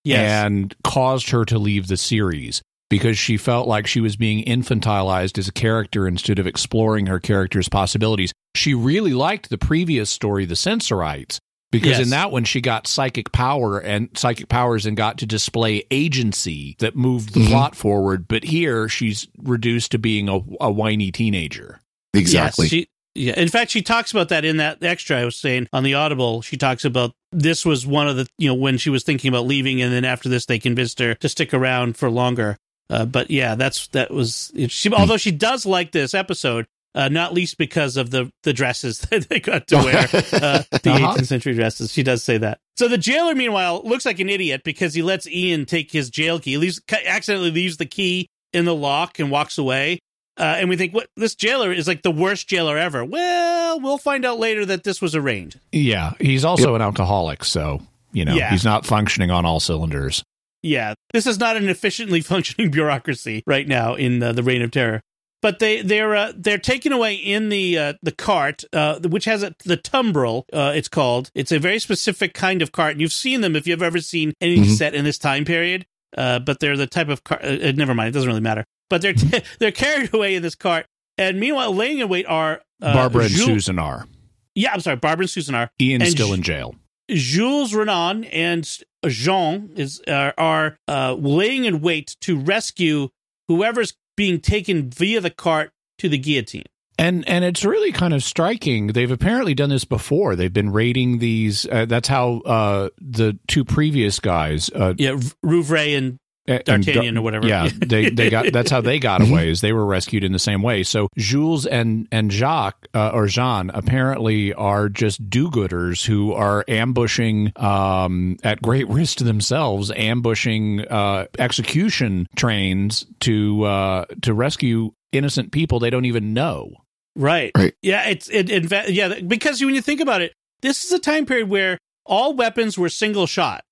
[0.05, 0.45] yes.
[0.45, 5.39] and caused her to leave the series because she felt like she was being infantilized
[5.39, 8.33] as a character instead of exploring her character's possibilities.
[8.57, 11.39] She really liked the previous story, The Sensorites,
[11.71, 12.01] because Yes.
[12.03, 16.75] in that one she got psychic power and psychic powers and got to display agency
[16.81, 17.49] that moved the Mhm.
[17.49, 18.27] plot forward.
[18.27, 21.81] But here she's reduced to being a, a whiny teenager.
[22.13, 22.65] Exactly.
[22.65, 23.35] Yes, she, yeah.
[23.39, 26.43] In fact, she talks about that in that extra I was saying on the Audible.
[26.43, 29.47] She talks about this was one of the you know when she was thinking about
[29.47, 32.57] leaving, and then after this they convinced her to stick around for longer.
[32.89, 34.93] Uh, but yeah, that's that was she.
[34.93, 39.29] Although she does like this episode, uh, not least because of the the dresses that
[39.29, 39.99] they got to wear,
[40.43, 41.15] uh, the Uh-huh.
[41.17, 41.93] 18th century dresses.
[41.93, 42.59] She does say that.
[42.77, 46.41] So the jailer, meanwhile, looks like an idiot because he lets Ian take his jail
[46.41, 46.53] key.
[46.53, 50.01] He leaves accidentally leaves the key in the lock and walks away.
[50.41, 53.05] Uh, and we think, what this jailer is like the worst jailer ever.
[53.05, 55.61] Well, we'll find out later that this was arranged.
[55.71, 58.51] Yeah, he's also an alcoholic, so you know Yeah.
[58.51, 60.25] he's not functioning on all cylinders.
[60.63, 64.71] Yeah, this is not an efficiently functioning bureaucracy right now in uh, the Reign of
[64.71, 65.01] Terror.
[65.43, 69.43] But they they're uh, they're taken away in the uh, the cart, uh, which has
[69.43, 70.45] a, the tumbril.
[70.53, 71.31] Uh, it's called.
[71.35, 74.33] It's a very specific kind of cart, and you've seen them if you've ever seen
[74.43, 74.77] anything Mhm.
[74.77, 75.87] set in this time period.
[76.17, 77.43] Uh, but they're the type of cart.
[77.45, 78.65] Uh, never mind, it doesn't really matter.
[78.91, 79.15] But they're
[79.59, 80.85] they're carried away in this cart,
[81.17, 84.07] and meanwhile, laying in wait are uh, Barbara and Jules- Susan are.
[84.55, 85.71] Yeah, I'm sorry, Barbara and Susan are.
[85.81, 86.75] Ian's And still in jail.
[87.09, 88.69] Jules Renan and
[89.07, 93.09] Jean is uh, are uh, laying in wait to rescue
[93.49, 96.65] whoever's being taken via the cart to the guillotine.
[96.99, 98.89] And and it's really kind of striking.
[98.89, 100.37] They've apparently done this before.
[100.37, 101.67] They've been raiding these.
[101.67, 106.19] Uh, that's how uh, the two previous guys, uh, Yeah, Rouvray and
[106.59, 107.47] D'Artagnan Dar- or whatever.
[107.47, 108.53] Yeah, they they got.
[108.53, 109.49] That's how they got away.
[109.51, 110.83] Is they were rescued in the same way.
[110.83, 117.53] So Jules and and Jacques uh, or Jean apparently are just do-gooders who are ambushing
[117.57, 125.51] um, at great risk to themselves, ambushing uh, execution trains to uh, to rescue innocent
[125.53, 126.73] people they don't even know.
[127.17, 127.51] Right.
[127.57, 127.75] Right.
[127.83, 130.33] Yeah, it's it, in fact yeah because when you think about it,
[130.63, 133.63] this is a time period where all weapons were single shot.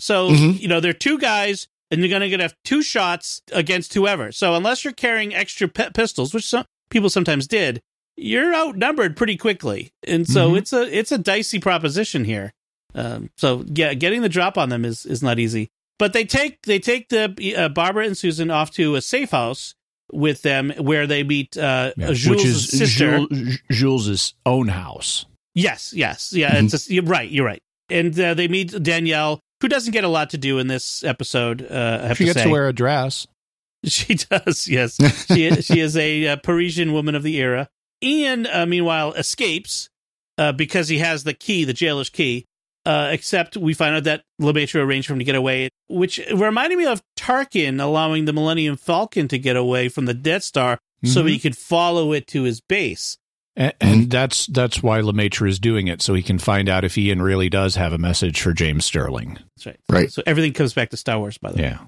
[0.00, 0.60] So Mhm.
[0.60, 4.32] you know there are two guys, and you're going to have two shots against whoever.
[4.32, 7.80] So unless you're carrying extra pe- pistols, which some people sometimes did,
[8.16, 10.58] you're outnumbered pretty quickly, and so Mhm.
[10.58, 12.52] it's a it's a dicey proposition here.
[12.94, 15.68] Um, so yeah, getting the drop on them is is not easy.
[15.98, 19.74] But they take they take the uh, Barbara and Susan off to a safe house
[20.12, 23.18] with them where they meet uh, Yeah, Jules' which is sister.
[23.30, 25.26] Jules, Jules's own house.
[25.54, 26.54] Yes, yes, yeah.
[26.56, 26.72] Mhm.
[26.72, 27.28] It's a, you're right.
[27.30, 27.60] You're right.
[27.90, 31.66] And uh, they meet Danielle, who doesn't get a lot to do in this episode.
[31.70, 33.26] Uh, I have She to gets say, to wear a dress.
[33.84, 34.66] she does.
[34.68, 37.68] Yes, she she is a uh, Parisian woman of the era.
[38.02, 39.88] Ian, uh, meanwhile, escapes
[40.36, 42.44] uh, because he has the key, the jailer's key.
[42.86, 46.78] Uh, except we find out that Lemaitre arranged for him to get away, which reminded
[46.78, 51.22] me of Tarkin allowing the Millennium Falcon to get away from the Death Star so
[51.24, 51.28] Mhm.
[51.28, 53.18] he could follow it to his base.
[53.58, 56.96] And, and that's that's why Lemaitre is doing it, so he can find out if
[56.96, 59.36] Ian really does have a message for James Sterling.
[59.56, 59.80] That's right.
[59.90, 60.12] Right.
[60.12, 61.64] So everything comes back to Star Wars, by the way.
[61.64, 61.78] Yeah.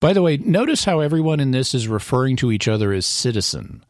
[0.00, 3.84] By the way, notice how everyone in this is referring to each other as citizen.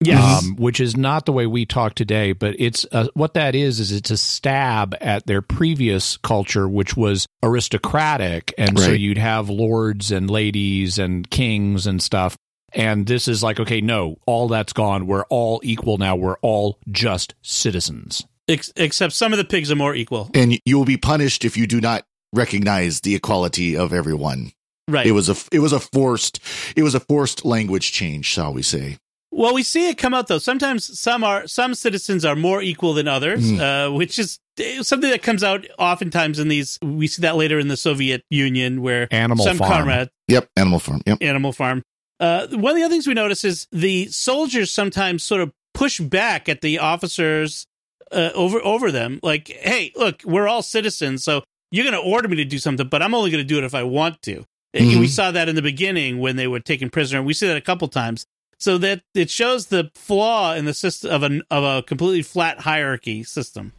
[0.00, 0.44] Yes.
[0.44, 2.32] um, which is not the way we talk today.
[2.32, 6.96] But it's uh, what that is is it's a stab at their previous culture, which
[6.96, 12.36] was aristocratic, and so you'd have lords and ladies and kings and stuff.
[12.74, 15.06] And this is like, okay, no, all that's gone.
[15.06, 16.16] We're all equal now.
[16.16, 18.26] We're all just citizens.
[18.48, 20.30] Ex- except some of the pigs are more equal.
[20.34, 24.52] and you will be punished if you do not recognize the equality of everyone.
[24.88, 25.06] Right.
[25.06, 26.40] It was a it was a forced
[26.76, 28.98] it was a forced language change, shall we say?
[29.32, 30.38] well, we see it come out though.
[30.38, 33.60] Sometimes some are some citizens are more equal than others, Mm.
[33.88, 36.78] uh, which is eh, something that comes out oftentimes in these.
[36.82, 39.70] We see that later in the Soviet Union, where Animal some Farm.
[39.72, 41.00] comrade Yep, Animal Farm.
[41.06, 41.18] Yep.
[41.22, 41.82] Animal Farm,
[42.20, 46.00] Uh, one of the other things we notice is the soldiers sometimes sort of push
[46.00, 47.66] back at the officers
[48.12, 49.18] uh, over over them.
[49.22, 52.86] Like, hey, look, we're all citizens, so you're going to order me to do something,
[52.86, 54.44] but I'm only going to do it if I want to.
[54.72, 55.00] And Mhm.
[55.00, 57.22] We saw that in the beginning when they were taken prisoner.
[57.22, 58.26] We see that a couple times.
[58.58, 62.60] So that it shows the flaw in the system of a of a completely flat
[62.60, 63.72] hierarchy system.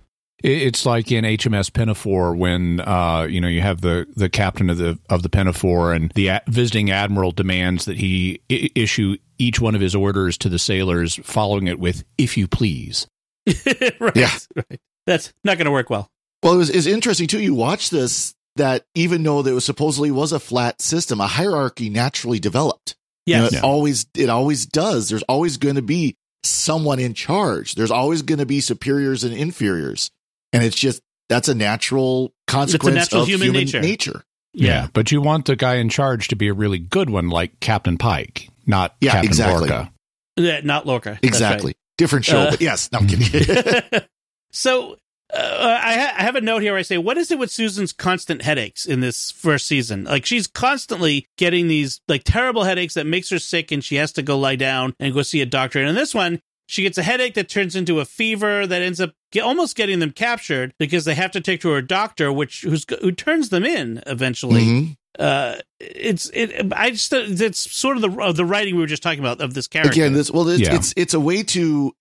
[0.44, 4.70] It- It's like in HMS Pinafore when uh, you know you have the, the captain
[4.70, 9.18] of the of the Pinafore and the a- visiting admiral demands that he I- issue
[9.38, 13.08] each one of his orders to the sailors, following it with "if you please."
[14.00, 14.16] right.
[14.16, 14.32] Yeah.
[14.56, 14.80] Right.
[15.06, 16.10] That's not going to work well.
[16.44, 17.40] Well, it was it's interesting too.
[17.42, 21.90] You watch this that even though there was supposedly was a flat system, a hierarchy
[21.90, 22.96] naturally developed.
[23.26, 23.54] You know, Yes.
[23.54, 25.10] it always it always does.
[25.10, 27.76] There's always going to be someone in charge.
[27.76, 30.12] There's always going to be superiors and inferiors,
[30.56, 33.82] and it's just that's a natural consequence natural of human human, nature.
[33.82, 34.24] nature.
[34.54, 34.88] Yeah.
[34.94, 37.98] but you want the guy in charge to be a really good one, like Captain
[37.98, 39.70] Pike, not Yeah, Captain exactly.
[39.70, 39.92] Lorca.
[40.38, 41.10] Yeah, not Lorca.
[41.22, 41.74] That's Exactly.
[41.98, 44.02] Different show, Uh, but yes, no, I'm kidding.
[44.52, 44.94] so
[45.34, 45.38] uh,
[45.84, 47.92] I, ha- I have a note here where I say, what is it with Susan's
[47.92, 50.04] constant headaches in this first season?
[50.06, 54.12] Like she's constantly getting these like terrible headaches that makes her sick, and she has
[54.14, 55.80] to go lie down and go see a doctor.
[55.80, 59.00] And in this one, she gets a headache that turns into a fever that ends
[59.00, 62.62] up get, almost getting them captured because they have to take to her doctor, which
[62.62, 64.62] who's who turns them in eventually.
[64.64, 64.96] Mhm.
[65.18, 66.74] Uh, it's it.
[66.76, 69.54] I just it's sort of the of the writing we were just talking about of
[69.54, 69.92] this character.
[69.94, 70.76] Again, this well, it's, Yeah.
[70.76, 71.94] it's it's a way to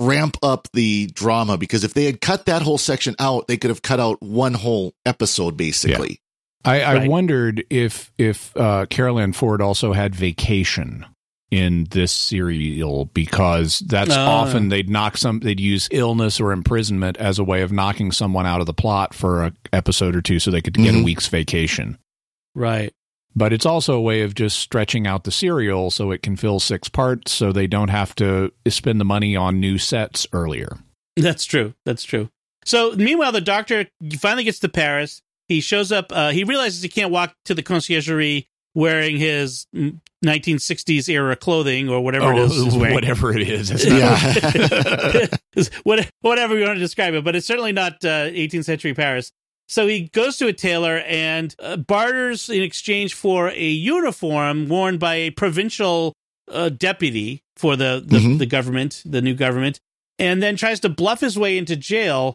[0.00, 3.68] ramp up the drama because if they had cut that whole section out, they could
[3.70, 6.20] have cut out one whole episode basically.
[6.64, 7.10] I, I Right.
[7.10, 11.04] wondered if if uh, Carole Ann Ford also had vacation
[11.50, 14.20] in this serial because that's Oh.
[14.20, 18.46] often they'd knock some they'd use illness or imprisonment as a way of knocking someone
[18.46, 21.04] out of the plot for a episode or two so they could get a Mhm.
[21.04, 21.98] week's vacation.
[22.54, 22.92] right.
[23.36, 26.60] But it's also a way of just stretching out the serial so it can fill
[26.60, 30.78] six parts so they don't have to spend the money on new sets earlier.
[31.16, 31.74] That's true.
[31.84, 32.28] That's true.
[32.64, 33.88] So meanwhile, the doctor
[34.20, 35.20] finally gets to Paris.
[35.48, 36.06] He shows up.
[36.10, 41.88] Uh, he realizes he can't walk to the conciergerie wearing his mm, 1960s era clothing
[41.88, 42.74] or whatever it is.
[42.74, 43.70] Oh, whatever it is.
[43.70, 43.98] It's not-
[45.54, 45.66] Yeah.
[45.84, 49.30] What- whatever you want to describe it, but it's certainly not uh, 18th century Paris.
[49.68, 54.98] So he goes to a tailor and uh, barters in exchange for a uniform worn
[54.98, 56.12] by a provincial
[56.50, 58.38] uh, deputy for the the, Mhm.
[58.38, 59.78] the government, the new government,
[60.18, 62.34] and then tries to bluff his way into jail,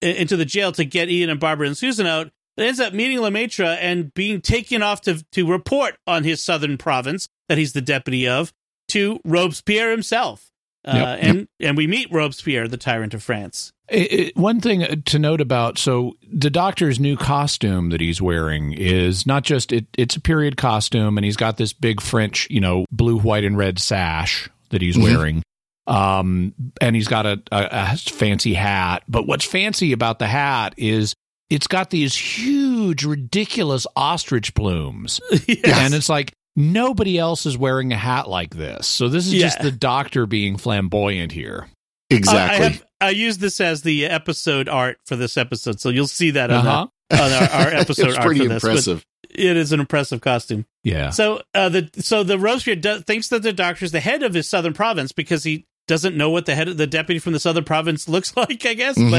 [0.00, 2.30] into the jail to get Ian and Barbara and Susan out.
[2.60, 6.76] But ends up meeting Lemaitre and being taken off to to report on his southern
[6.76, 8.52] province that he's the deputy of
[8.88, 10.50] to Robespierre himself.
[10.86, 11.18] Uh, Yep.
[11.22, 13.72] and and we meet Robespierre, the tyrant of France.
[13.88, 18.74] It, it- one thing to note about so the doctor's new costume that he's wearing
[18.74, 22.60] is not just it, it's a period costume and he's got this big French you
[22.60, 25.02] know blue white and red sash that he's Mhm.
[25.02, 25.42] wearing
[25.86, 30.74] um and he's got a, a, a fancy hat but what's fancy about the hat
[30.76, 31.14] is
[31.50, 37.96] it's got these huge ridiculous ostrich plumes and it's like nobody else is wearing a
[37.96, 41.68] hat like this so this is just the doctor being flamboyant here
[42.10, 42.56] exactly.
[42.56, 46.06] I, I have I used this as the episode art for this episode, so you'll
[46.06, 48.62] see that on, uh-huh the, on our, our episode it's art pretty for this.
[48.62, 49.06] but impressive.
[49.30, 50.66] It is an impressive costume.
[50.84, 54.22] yeah So uh, the so the Robespierre do, thinks that the doctor is the head
[54.22, 57.32] of his southern province because he doesn't know what the head of the deputy from
[57.32, 58.66] the southern province looks like.
[58.66, 59.10] I guess, Mhm.
[59.10, 59.18] but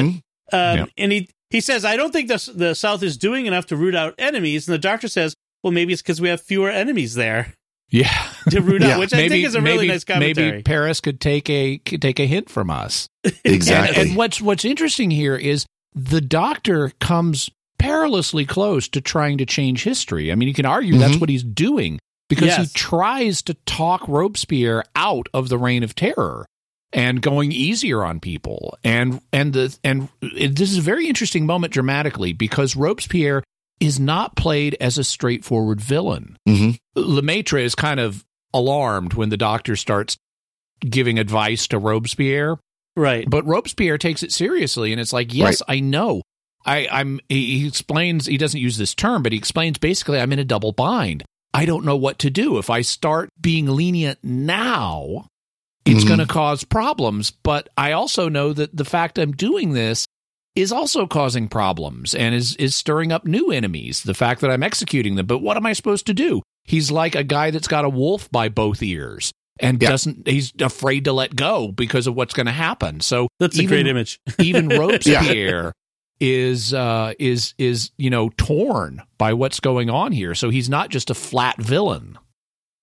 [0.55, 0.85] um, Yeah.
[0.97, 3.95] and he he says I don't think the the South is doing enough to root
[3.95, 7.53] out enemies, and the doctor says, well, maybe it's because we have fewer enemies there
[7.89, 8.91] yeah to root Yeah.
[8.95, 10.51] out, which I think is a really nice commentary.
[10.51, 13.07] Maybe Paris could take a could take a hint from us.
[13.43, 13.95] Exactly.
[13.99, 19.45] And, and what's what's interesting here is the Doctor comes perilously close to trying to
[19.45, 20.31] change history.
[20.31, 21.19] I mean, you can argue that's Mhm.
[21.19, 22.71] what he's doing because Yes.
[22.71, 26.45] he tries to talk Robespierre out of the reign of terror
[26.93, 28.77] and going easier on people.
[28.83, 33.43] And and the and it, this is a very interesting moment dramatically because Robespierre
[33.79, 36.37] is not played as a straightforward villain.
[36.47, 36.77] Mhm.
[36.95, 38.23] Lemaitre is kind of
[38.53, 40.17] alarmed when the doctor starts
[40.81, 42.57] giving advice to Robespierre,
[42.95, 43.29] right.
[43.29, 46.21] but Robespierre takes it seriously, and it's like, yes, I know.
[46.65, 47.19] I, I'm.
[47.27, 48.27] He, he explains.
[48.27, 51.23] He doesn't use this term, but he explains basically, I'm in a double bind.
[51.53, 52.59] I don't know what to do.
[52.59, 55.27] If I start being lenient now,
[55.85, 56.07] it's Mhm.
[56.07, 57.31] going to cause problems.
[57.31, 60.05] But I also know that the fact I'm doing this
[60.55, 64.03] is also causing problems and is is stirring up new enemies.
[64.03, 65.25] The fact that I'm executing them.
[65.25, 66.41] But what am I supposed to do?
[66.65, 69.89] He's like a guy that's got a wolf by both ears and Yeah.
[69.89, 70.27] doesn't.
[70.27, 72.99] He's afraid to let go because of what's going to happen.
[72.99, 74.19] So That's a great image.
[74.39, 75.71] even Robespierre
[76.19, 80.35] is uh, is is you know torn by what's going on here.
[80.35, 82.17] So he's not just a flat villain.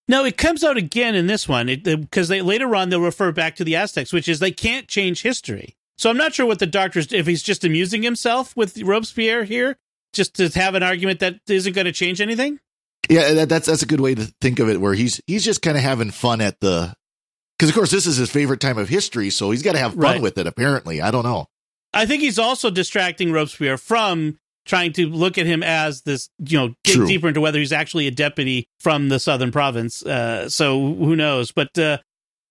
[0.09, 3.57] No, it comes out again in this one because they later on they'll refer back
[3.57, 5.77] to the Aztecs, which is they can't change history.
[5.99, 9.77] So I'm not sure what the doctor's if he's just amusing himself with Robespierre here,
[10.15, 12.59] just to have an argument that isn't going to change anything.
[13.11, 14.81] Yeah, that, that's that's a good way to think of it.
[14.81, 16.95] Where he's he's just kind of having fun at the
[17.59, 19.93] because of course this is his favorite time of history, so he's got to have
[19.93, 20.23] fun Right.
[20.23, 20.47] with it.
[20.47, 21.47] Apparently, I don't know.
[21.93, 24.39] I think he's also distracting Robespierre from
[24.69, 27.07] trying to look at him as this, you know, dig True.
[27.09, 30.05] deeper into whether he's actually a deputy from the southern province.
[30.07, 31.51] Uh, so who knows?
[31.51, 31.99] But uh,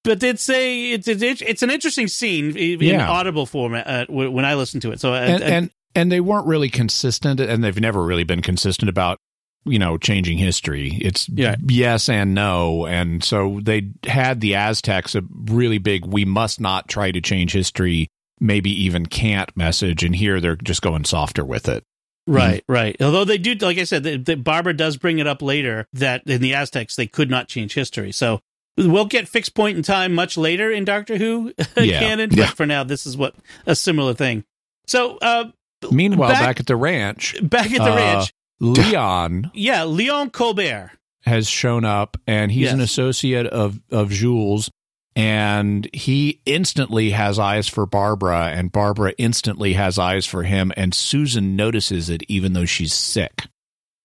[0.03, 3.09] but it's a it's it's, it's an interesting scene in Yeah.
[3.09, 4.99] audible format uh, when I listen to it.
[4.99, 8.41] So uh, and, uh, and and they weren't really consistent and they've never really been
[8.41, 9.17] consistent about
[9.65, 11.55] you know changing history it's Yeah.
[11.67, 16.87] yes and no and so they had the aztecs a really big we must not
[16.87, 18.07] try to change history
[18.39, 21.83] maybe even can't message and here they're just going softer with it
[22.27, 22.95] Right, right.
[23.01, 26.23] Although they do, like I said, the, the Barbara does bring it up later that
[26.27, 28.11] in the Aztecs they could not change history.
[28.11, 28.41] So
[28.77, 31.99] we'll get fixed point in time much later in Doctor Who Yeah.
[31.99, 32.29] canon.
[32.31, 32.47] Yeah.
[32.47, 33.33] But for now, this is what
[33.65, 34.43] a similar thing.
[34.87, 35.45] So uh,
[35.91, 40.91] meanwhile Back- back, at the ranch back at the uh, ranch, leon yeah, Leon Colbert.
[41.25, 44.69] has shown up and he's an associate of of Jules
[45.17, 50.93] and he instantly has eyes for Barbara and Barbara instantly has eyes for him and
[50.93, 53.47] Susan notices it even though she's sick.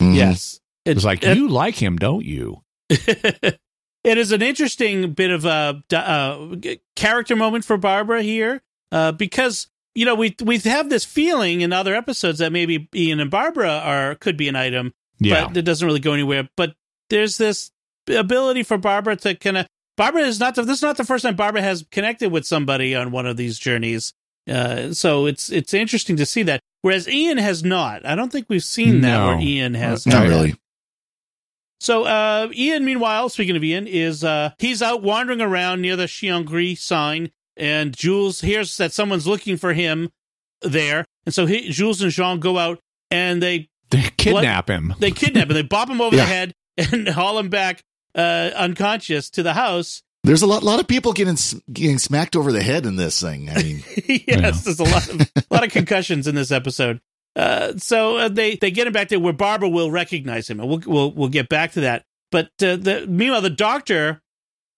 [0.01, 0.17] Mhm.
[0.17, 2.63] Yes, It's like it- you like him, don't you?
[2.89, 3.59] it
[4.05, 6.57] is an interesting bit of a uh,
[6.97, 11.73] character moment for Barbara here, uh, because you know we we have this feeling in
[11.73, 15.47] other episodes that maybe Ian and Barbara are could be an item, Yeah.
[15.49, 16.49] but it doesn't really go anywhere.
[16.57, 16.75] But
[17.11, 17.71] there's this
[18.09, 19.67] ability for Barbara to kind of
[19.97, 22.95] Barbara is not the, this is not the first time Barbara has connected with somebody
[22.95, 24.13] on one of these journeys.
[24.49, 26.61] Uh, so it's it's interesting to see that.
[26.81, 28.05] Whereas Ian has not.
[28.05, 30.29] I don't think we've seen that where Ian has Not that.
[30.29, 30.55] really.
[31.81, 36.05] So uh, Ian, meanwhile, speaking of Ian, is uh, he's out wandering around near the
[36.07, 40.11] Chiangri sign, and Jules hears that someone's looking for him
[40.63, 42.79] there, and so he, Jules and Jean go out
[43.11, 44.95] and they They kidnap him.
[45.01, 46.23] they kidnap him, they bop him over Yeah.
[46.25, 46.55] the head
[46.93, 47.83] and haul him back
[48.15, 50.03] uh, unconscious to the house.
[50.25, 51.37] There's a lot, lot of people getting
[51.73, 53.51] getting smacked over the head in this thing.
[53.51, 54.51] I mean, yes, Yeah.
[54.51, 57.01] there's a lot of a lot of concussions in this episode.
[57.35, 60.69] Uh, so uh, they they get him back there where Barbara will recognize him, and
[60.69, 62.05] we'll we'll we'll get back to that.
[62.31, 64.21] But uh, the meanwhile, the doctor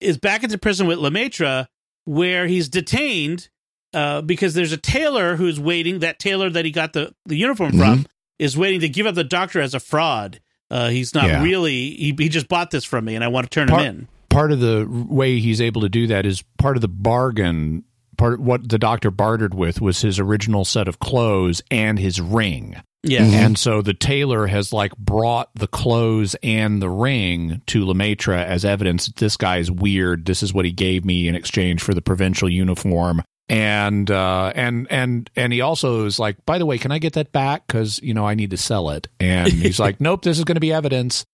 [0.01, 1.67] is back at the prison with Lemaitre,
[2.05, 3.49] where he's detained
[3.93, 5.99] uh, because there's a tailor who's waiting.
[5.99, 8.07] That tailor that he got the the uniform from
[8.39, 10.41] is waiting to give up the doctor as a fraud.
[10.71, 11.43] Uh, he's not Yeah.
[11.43, 11.91] really.
[11.91, 14.09] He he just bought this from me, and I want to turn Part- him in.
[14.31, 17.85] Part of the way he's able to do that is part of the bargain.
[18.17, 22.77] Part what the doctor bartered with was his original set of clothes and his ring.
[23.03, 23.23] Yeah.
[23.25, 28.65] And so the tailor has like brought the clothes and the ring to Lemaitre as
[28.65, 30.25] evidence that this guy is weird.
[30.25, 33.23] This is what he gave me in exchange for the provincial uniform.
[33.49, 37.13] And uh, and and and he also is like, by the way, can I get
[37.13, 37.67] that back?
[37.67, 39.09] Because you know I need to sell it.
[39.21, 41.27] And he's like, nope, this is going to be evidence.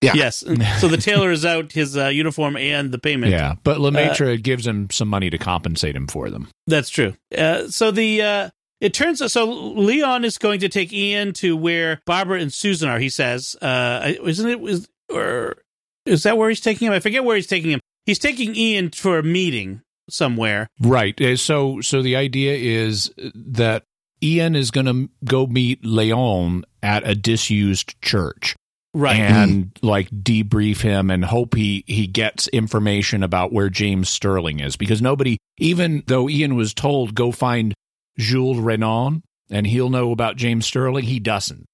[0.00, 0.14] Yeah.
[0.14, 0.36] Yes.
[0.80, 3.32] so the tailor is out his uh, uniform and the payment.
[3.32, 6.48] Yeah, but Lemaitre gives him some money to compensate him for them.
[6.66, 7.14] That's true.
[7.36, 8.50] Uh, so the uh,
[8.80, 12.88] it turns out so Leon is going to take Ian to where Barbara and Susan
[12.88, 12.98] are.
[12.98, 14.60] He says, uh, "Isn't it?
[14.60, 15.58] Was or
[16.04, 16.92] is that where he's taking him?
[16.92, 17.80] I forget where he's taking him.
[18.04, 20.68] He's taking Ian for a meeting somewhere.
[20.80, 21.18] Right.
[21.20, 23.84] Uh, So so the idea is that
[24.22, 28.54] Ian is going to go meet Leon at a disused church.
[28.94, 29.16] Right.
[29.16, 34.76] and like debrief him and hope he he gets information about where James Sterling is
[34.76, 37.72] because nobody even though Ian was told go find
[38.18, 41.64] Jules Renan and he'll know about James Sterling he doesn't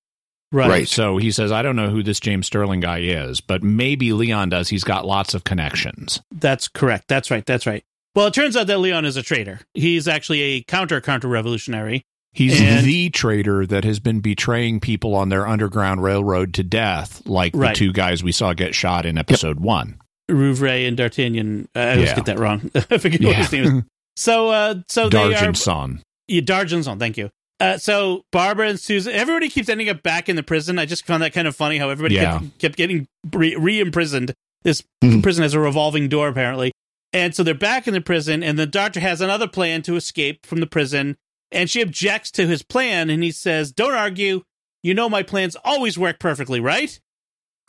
[0.53, 0.69] right.
[0.69, 0.89] Right.
[0.89, 4.51] so he says I don't know who this James Sterling guy is but maybe Leon
[4.51, 7.09] does he's got lots of connections That's correct.
[7.09, 7.45] That's right.
[7.45, 7.83] That's right.
[8.19, 9.61] Well, it turns out that Leon is a traitor.
[9.75, 12.03] He's actually a counter counter revolutionary.
[12.33, 17.23] he's And- the traitor that has been betraying people on their underground railroad to death
[17.27, 17.75] like Right.
[17.75, 21.69] the two guys we saw get shot in episode 1 Rouvray and D'Artagnan.
[21.77, 22.15] Uh, I always Yeah.
[22.17, 22.71] get that wrong.
[22.91, 23.83] I forget what his name is.
[24.17, 27.31] So, uh, so they are D'Argenson Yeah, D'Argenson, thank you.
[27.61, 30.77] Uh, so Barbara and Susan, everybody keeps ending up back in the prison.
[30.77, 32.41] I just found that kind of funny how everybody Yeah.
[32.41, 34.35] kept, kept getting re- re-imprisoned.
[34.65, 35.23] This Mhm.
[35.23, 36.73] prison has a revolving door apparently,
[37.13, 38.43] and so they're back in the prison.
[38.43, 41.17] And the doctor has another plan to escape from the prison,
[41.51, 43.11] and she objects to his plan.
[43.11, 44.43] And he says, "Don't argue.
[44.83, 46.99] You know my plans always work perfectly, right?"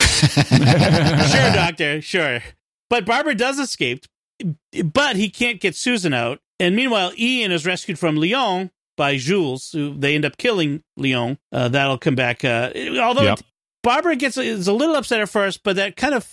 [0.00, 2.40] sure, doctor, sure.
[2.88, 4.04] But Barbara does escape,
[4.84, 6.40] but he can't get Susan out.
[6.58, 11.38] And meanwhile, Ian is rescued from Leon by Jules, who they end up killing Leon.
[11.52, 12.44] Uh, that'll come back.
[12.44, 12.70] Uh,
[13.00, 13.40] although Yep.
[13.82, 16.28] Barbara gets is a little upset at first, but that kind of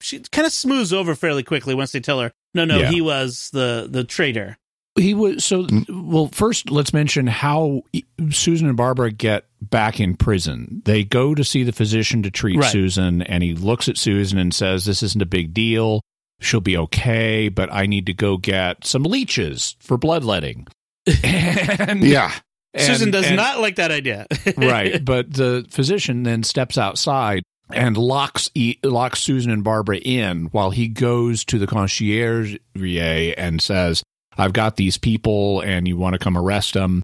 [0.00, 2.90] she kind of smooths over fairly quickly once they tell her, no, no, Yeah.
[2.90, 4.56] he was the the traitor.
[4.96, 6.28] He was so well.
[6.32, 7.82] First, let's mention how
[8.30, 10.82] Susan and Barbara get back in prison.
[10.84, 12.70] They go to see the physician to treat Right.
[12.72, 16.00] Susan, and he looks at Susan and says, "This isn't a big deal.
[16.40, 20.66] She'll be okay, but I need to go get some leeches for bloodletting."
[21.22, 22.32] and, Yeah.
[22.76, 24.26] Susan does and- not like that idea.
[24.56, 27.42] right, but the physician then steps outside
[27.72, 33.60] and locks e- locks Susan and Barbara in while he goes to the concierge and
[33.62, 34.02] says,
[34.36, 37.02] "I've got these people, and you want to come arrest them."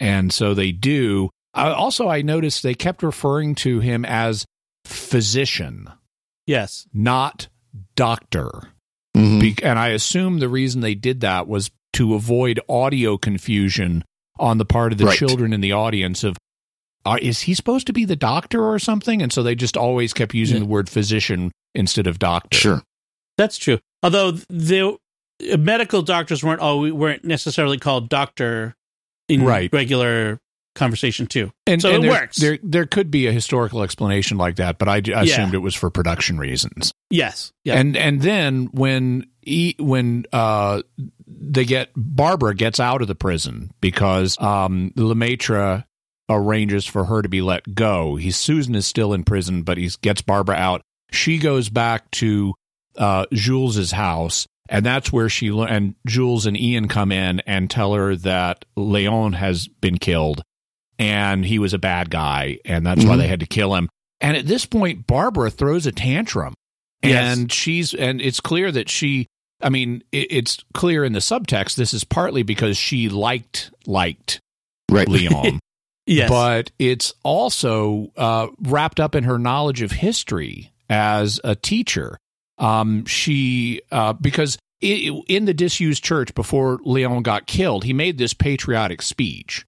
[0.00, 1.30] And so they do.
[1.54, 4.44] Uh, also, I noticed they kept referring to him as
[4.84, 5.88] physician,
[6.46, 6.86] yes.
[6.92, 7.48] not
[7.94, 8.50] doctor.
[9.16, 9.40] Mhm.
[9.40, 14.04] Be- and I assume the reason they did that was to avoid audio confusion
[14.38, 15.16] on the part of the Right.
[15.18, 16.36] children in the audience of
[17.06, 20.12] uh, is he supposed to be the doctor or something and so they just always
[20.12, 20.60] kept using Yeah.
[20.64, 22.82] the word physician instead of doctor Sure.
[23.38, 23.78] That's true.
[24.02, 24.96] Although the
[25.52, 28.74] uh, medical doctors weren't always weren't necessarily called doctor
[29.28, 29.70] in Right.
[29.72, 30.38] regular
[30.74, 31.50] conversation too.
[31.66, 32.36] and so and it there, works.
[32.38, 35.74] there there could be a historical explanation like that but i, I assumed it was
[35.74, 37.50] for production reasons yes.
[37.64, 37.78] Yeah.
[37.80, 40.82] And and then when he, when uh
[41.26, 45.84] they get Barbara gets out of the prison because um Lemaitre
[46.28, 48.16] arranges for her to be let go.
[48.16, 50.82] He Susan is still in prison, but he gets Barbara out.
[51.12, 52.54] She goes back to
[52.96, 57.92] uh Jules's house and that's where she and Jules and Ian come in and tell
[57.94, 60.42] her that Leon has been killed
[60.98, 63.18] and he was a bad guy and that's why Mhm.
[63.18, 63.88] they had to kill him.
[64.20, 66.54] And at this point Barbara throws a tantrum
[67.02, 67.36] Yes.
[67.38, 69.26] and she's and it's clear that she
[69.60, 74.40] i mean it, it's clear in the subtext this is partly because she liked liked
[74.90, 75.06] Right.
[75.08, 75.60] leon
[76.06, 76.30] yes.
[76.30, 82.18] but it's also uh, wrapped up in her knowledge of history as a teacher.
[82.58, 88.18] Um, she uh, because i in the disused church before leon got killed he made
[88.18, 89.64] this patriotic speech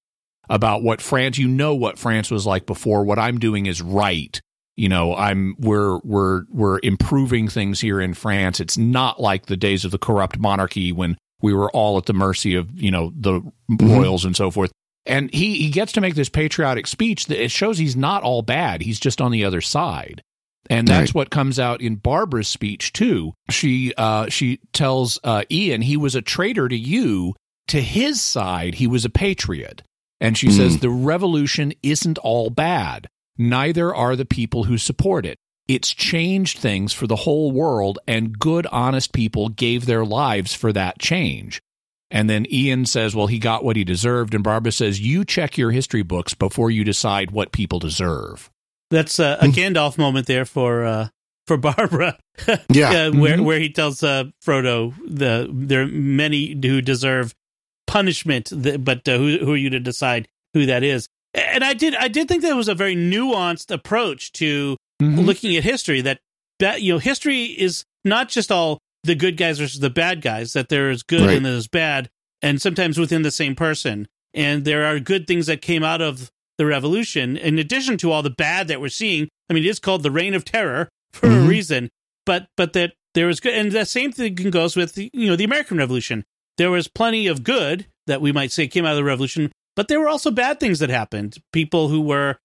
[0.50, 4.40] about what france you know what france was like before what i'm doing is right.
[4.76, 8.60] You know i'm we're we're we're improving things here in france.
[8.60, 12.12] It's not like the days of the corrupt monarchy when we were all at the
[12.12, 13.40] mercy of you know the
[13.80, 14.70] royals and so forth
[15.08, 18.42] and he he gets to make this patriotic speech that it shows he's not all
[18.42, 20.22] bad he's just on the other side
[20.70, 21.14] and that's Right.
[21.14, 23.32] what comes out in Barbara's speech too.
[23.48, 27.34] She uh, she tells uh, Ian he was a traitor to you.
[27.68, 29.82] To his side, he was a patriot.
[30.20, 33.06] And she says the revolution isn't all bad.
[33.38, 35.38] Neither are the people who support it.
[35.68, 40.72] It's changed things for the whole world, and good, honest people gave their lives for
[40.72, 41.60] that change.
[42.10, 44.34] And then Ian says, Well, he got what he deserved.
[44.34, 48.50] And Barbara says, You check your history books before you decide what people deserve.
[48.90, 51.08] That's uh, a Gandalf moment there for uh,
[51.46, 52.18] for Barbara.
[52.70, 53.08] Yeah.
[53.08, 53.44] uh, where Mhm.
[53.44, 57.34] where he tells uh, Frodo the there are many who deserve
[57.86, 61.08] punishment, th- but uh, who who are you to decide who that is?
[61.34, 65.24] And I did I did think that was a very nuanced approach to Mhm.
[65.26, 66.00] looking at history.
[66.00, 66.20] That
[66.60, 68.78] that you know history is not just all
[69.08, 70.52] the good guys versus the bad guys.
[70.52, 71.36] That there is good Right.
[71.36, 72.08] and there's bad,
[72.40, 74.06] and sometimes within the same person.
[74.34, 78.22] And there are good things that came out of the revolution, in addition to all
[78.22, 79.28] the bad that we're seeing.
[79.50, 81.48] I mean, it is called the Reign of Terror for a Mhm.
[81.48, 81.88] reason,
[82.26, 85.36] but but that there was good, and the same thing goes with the, you know
[85.36, 86.24] the American Revolution.
[86.58, 89.88] There was plenty of good that we might say came out of the revolution, but
[89.88, 91.38] there were also bad things that happened.
[91.52, 92.36] People who were,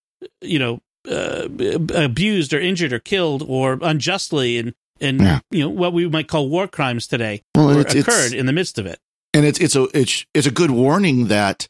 [0.42, 1.50] you know, uh,
[1.94, 5.40] abused or injured or killed or unjustly, and and Yeah.
[5.52, 8.46] you know what we might call war crimes today Well, were- it's- it's- occurred in
[8.46, 9.00] the midst of it.
[9.34, 11.68] and it's it's a it's it's a good warning that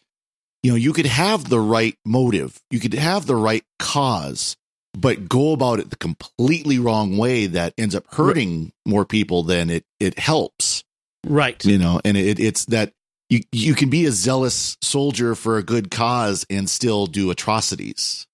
[0.64, 4.56] you know you could have the right motive you could have the right cause
[4.98, 9.70] but go about it the completely wrong way that ends up hurting more people than
[9.70, 10.84] it it helps
[11.26, 11.64] Right.
[11.66, 12.92] you know and it, it's that
[13.30, 18.28] you you can be a zealous soldier for a good cause and still do atrocities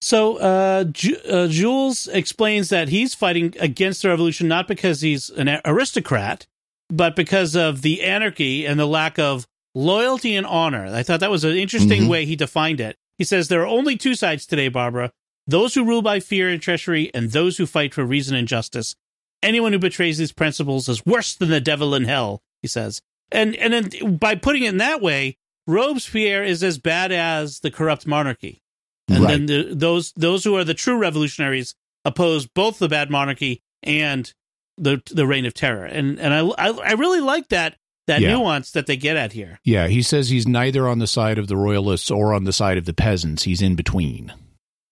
[0.00, 5.28] So uh, Ju- uh, Jules explains that he's fighting against the revolution not because he's
[5.30, 6.46] an aristocrat,
[6.88, 10.86] but because of the anarchy and the lack of loyalty and honor.
[10.86, 12.08] I thought that was an interesting Mhm.
[12.08, 12.96] way he defined it.
[13.18, 15.10] He says there are only two sides today, Barbara:
[15.46, 18.94] those who rule by fear and treachery, and those who fight for reason and justice.
[19.42, 22.40] Anyone who betrays these principles is worse than the devil in hell.
[22.62, 25.36] He says, and and then by putting it in that way,
[25.66, 28.62] Robespierre is as bad as the corrupt monarchy.
[29.08, 29.28] And Right.
[29.30, 34.32] then the, those those who are the true revolutionaries oppose both the bad monarchy and
[34.76, 35.84] the the reign of terror.
[35.84, 38.32] And and I I, I really like that that Yeah.
[38.36, 39.60] nuance that they get at here.
[39.64, 42.78] Yeah, he says he's neither on the side of the royalists or on the side
[42.78, 43.42] of the peasants.
[43.42, 44.32] He's in between.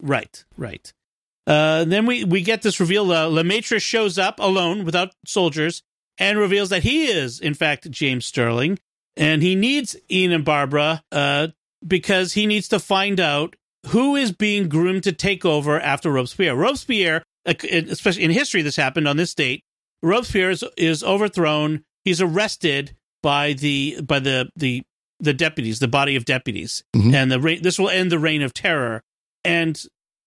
[0.02, 0.92] Right, right.
[1.46, 3.10] Uh, then we, we get this reveal.
[3.12, 5.82] Uh, Lemaitre shows up alone without soldiers
[6.18, 8.78] and reveals that he is, in fact, James Sterling.
[9.16, 11.48] And he needs Ian and Barbara uh,
[11.86, 13.56] because he needs to find out
[13.88, 16.56] who is being groomed to take over after Robespierre.
[16.56, 19.62] Robespierre, especially in history, this happened on this date.
[20.02, 21.84] Robespierre is, is overthrown.
[22.04, 24.82] He's arrested by the by the the
[25.18, 27.14] the deputies, the body of deputies, Mhm.
[27.14, 29.02] and the reign, this will end the reign of terror.
[29.44, 29.80] And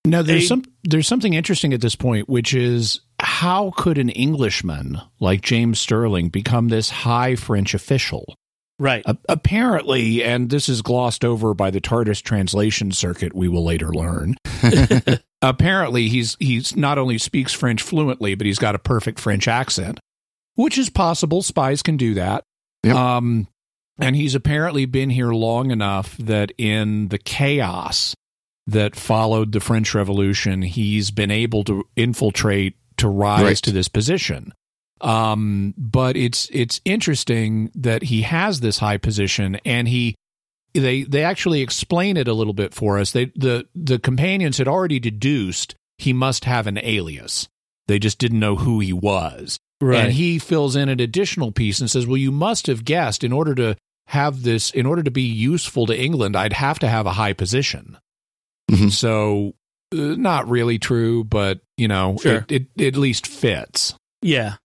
[0.05, 4.10] Now there's They- some there's something interesting at this point, which is how could an
[4.10, 8.36] Englishman like James Sterling become this high French official?
[8.80, 13.63] Right, A- apparently, and this is glossed over by the TARDIS translation circuit, we will
[13.63, 14.36] later learn.
[15.41, 19.99] apparently, he's he's not only speaks French fluently, but he's got a perfect French accent,
[20.55, 21.41] which is possible.
[21.41, 22.43] Spies can do that.
[22.84, 22.95] Yep.
[22.95, 23.47] Um,
[23.99, 28.15] and he's apparently been here long enough that in the chaos
[28.67, 33.57] that followed the French Revolution, he's been able to infiltrate to rise Right.
[33.57, 34.53] to this position.
[35.02, 40.16] Um, but it's it's interesting that he has this high position, and he
[40.74, 43.12] they they actually explain it a little bit for us.
[43.12, 47.47] They the the companions had already deduced he must have an alias.
[47.88, 49.58] They just didn't know who he was.
[49.82, 50.04] right.
[50.06, 53.32] And he fills in an additional piece and says, "Well, you must have guessed in
[53.34, 53.76] order to
[54.08, 57.34] have this, in order to be useful to England, I'd have to have a high
[57.34, 57.97] position."
[58.70, 58.91] Mhm.
[58.91, 59.54] So,
[59.93, 62.45] uh, not really true, but you know, Sure.
[62.50, 63.95] it, it at least fits.
[64.22, 64.56] Yeah,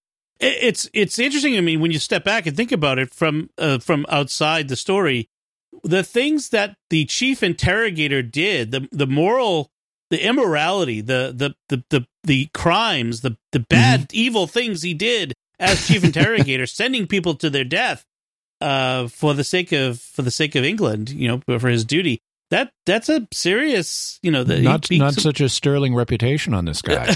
[0.41, 1.57] it's it's interesting.
[1.57, 4.77] I mean, when you step back and think about it from uh, from outside the
[4.77, 5.29] story,
[5.83, 9.71] the things that the chief interrogator did, the the moral,
[10.11, 15.33] the immorality, the the the the, the crimes, the the bad evil things he did
[15.59, 18.05] as chief interrogator, sending people to their death
[18.61, 22.21] uh, for the sake of for the sake of England, you know, for his duty.
[22.51, 26.67] That that's a serious, you know, the, not he- not such a sterling reputation on
[26.67, 27.15] this guy.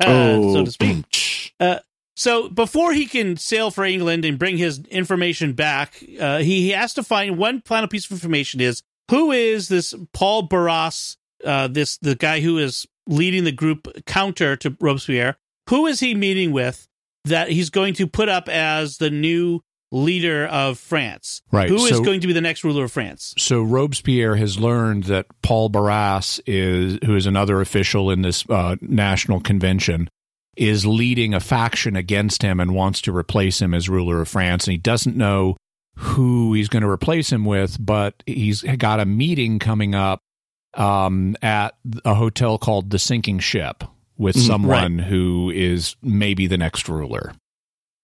[0.00, 1.04] Oh, so to speak.
[1.58, 1.78] Uh,
[2.16, 6.70] so before he can sail for England and bring his information back, uh, he, he
[6.70, 11.68] has to find one final piece of information: is who is this Paul Barras, uh,
[11.68, 15.36] this the guy who is leading the group counter to Robespierre?
[15.68, 16.88] Who is he meeting with
[17.24, 19.60] that he's going to put up as the new
[19.92, 21.42] leader of France?
[21.52, 23.34] Right, Who is so- going to be the next ruler of France?
[23.38, 28.76] so Robespierre has learned that Paul Barras is, who is another official in this uh,
[28.80, 30.08] national convention,
[30.56, 34.66] is leading a faction against him and wants to replace him as ruler of France.
[34.66, 35.56] And he doesn't know
[35.96, 40.20] who he's going to replace him with, but he's got a meeting coming up
[40.74, 43.82] um, at a hotel called the Sinking Ship
[44.18, 47.32] with Mhm, someone who is maybe the next ruler.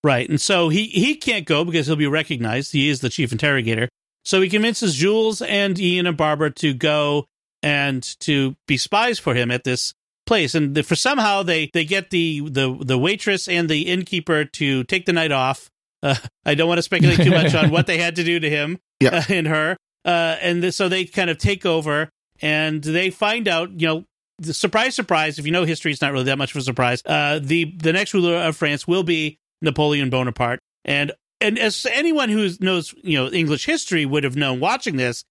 [0.04, 0.28] Right.
[0.28, 2.72] And so he, he can't go because he'll be recognized.
[2.72, 3.88] He is the chief interrogator.
[4.24, 7.26] So he convinces Jules and Ian and Barbara to go
[7.62, 9.94] and to be spies for him at this
[10.26, 10.54] place.
[10.54, 14.84] And the, for somehow they, they get the, the, the waitress and the innkeeper to
[14.84, 15.68] take the night off.
[16.02, 18.50] Uh, I don't want to speculate too much on what they had to do to
[18.50, 19.16] him Yeah.
[19.16, 19.76] uh, and her.
[20.04, 22.08] Uh, and th- so they kind of take over
[22.40, 24.04] and they find out, you know,
[24.38, 25.38] the surprise, surprise.
[25.38, 27.02] If you know history, it's not really that much of a surprise.
[27.06, 32.28] Uh, the the next ruler of France will be Napoleon Bonaparte, and and as anyone
[32.28, 35.22] who knows you know English history would have known watching this,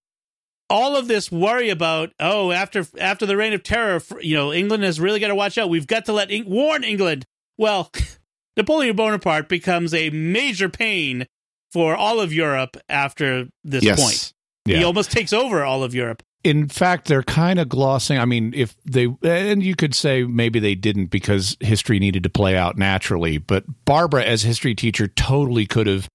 [0.72, 4.84] all of this worry about oh after after the reign of terror, you know England
[4.84, 5.70] has really got to watch out.
[5.70, 7.26] We've got to let Eng- warn England.
[7.58, 7.92] Well,
[8.58, 11.28] Napoleon Bonaparte becomes a major pain
[11.72, 14.02] for all of Europe after this yes.
[14.02, 14.34] point.
[14.66, 16.24] He almost takes over all of Europe.
[16.44, 20.60] in fact they're kind of glossing i mean if they and you could say maybe
[20.60, 25.66] they didn't because history needed to play out naturally but barbara as history teacher totally
[25.66, 26.08] could have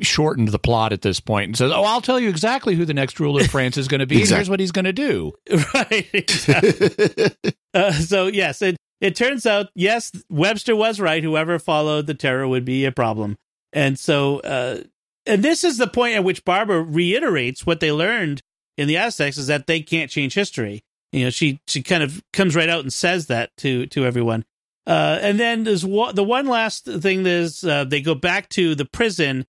[0.00, 2.92] shortened the plot at this point and says oh i'll tell you exactly who the
[2.94, 4.38] next ruler of france is going to be and Exactly.
[4.38, 5.32] here's what he's going to do
[5.74, 6.08] right.
[6.12, 7.30] exactly.
[7.74, 11.22] uh, so yes, it it turns out yes, Webster was right.
[11.22, 13.36] Whoever followed the terror would be a problem,
[13.72, 14.82] and so uh,
[15.26, 18.40] and this is the point at which Barbara reiterates what they learned
[18.78, 20.82] in the Aztecs is that they can't change history.
[21.12, 24.44] You know, she she kind of comes right out and says that to to everyone.
[24.86, 28.74] Uh, and then there's one, the one last thing is uh, they go back to
[28.74, 29.44] the prison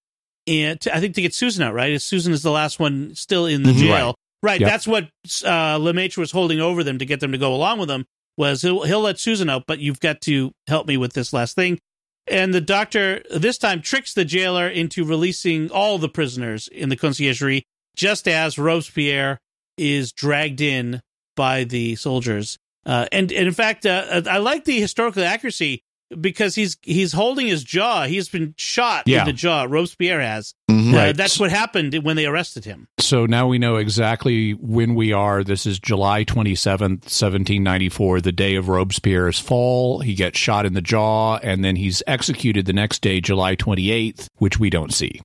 [0.48, 1.74] and to, I think to get Susan out.
[1.74, 3.80] Right, Susan is the last one still in the Mhm.
[3.80, 4.16] jail.
[4.44, 4.70] Right, Yep.
[4.70, 5.06] that's what
[5.44, 8.06] uh, Lemaitre was holding over them to get them to go along with him.
[8.38, 11.56] Was he'll he'll let Susan out, but you've got to help me with this last
[11.56, 11.80] thing.
[12.28, 16.98] And the doctor this time tricks the jailer into releasing all the prisoners in the
[16.98, 17.64] conciergerie,
[17.96, 19.40] just as Robespierre
[19.78, 21.02] is dragged in
[21.36, 22.58] by the soldiers.
[22.86, 25.82] Uh, and, and in fact, uh, I like the historical accuracy.
[26.20, 28.06] Because he's he's holding his jaw.
[28.06, 29.22] He's been shot Yeah.
[29.22, 29.64] in the jaw.
[29.70, 30.54] Robespierre has.
[30.70, 30.94] Mhm.
[30.94, 31.18] Uh, Right.
[31.18, 32.88] that's what happened when they arrested him.
[33.00, 35.44] So now we know exactly when we are.
[35.44, 40.00] This is July 27th, 1794, the day of Robespierre's fall.
[40.02, 44.28] He gets shot in the jaw, and then he's executed the next day, July 28th,
[44.38, 45.22] which we don't see.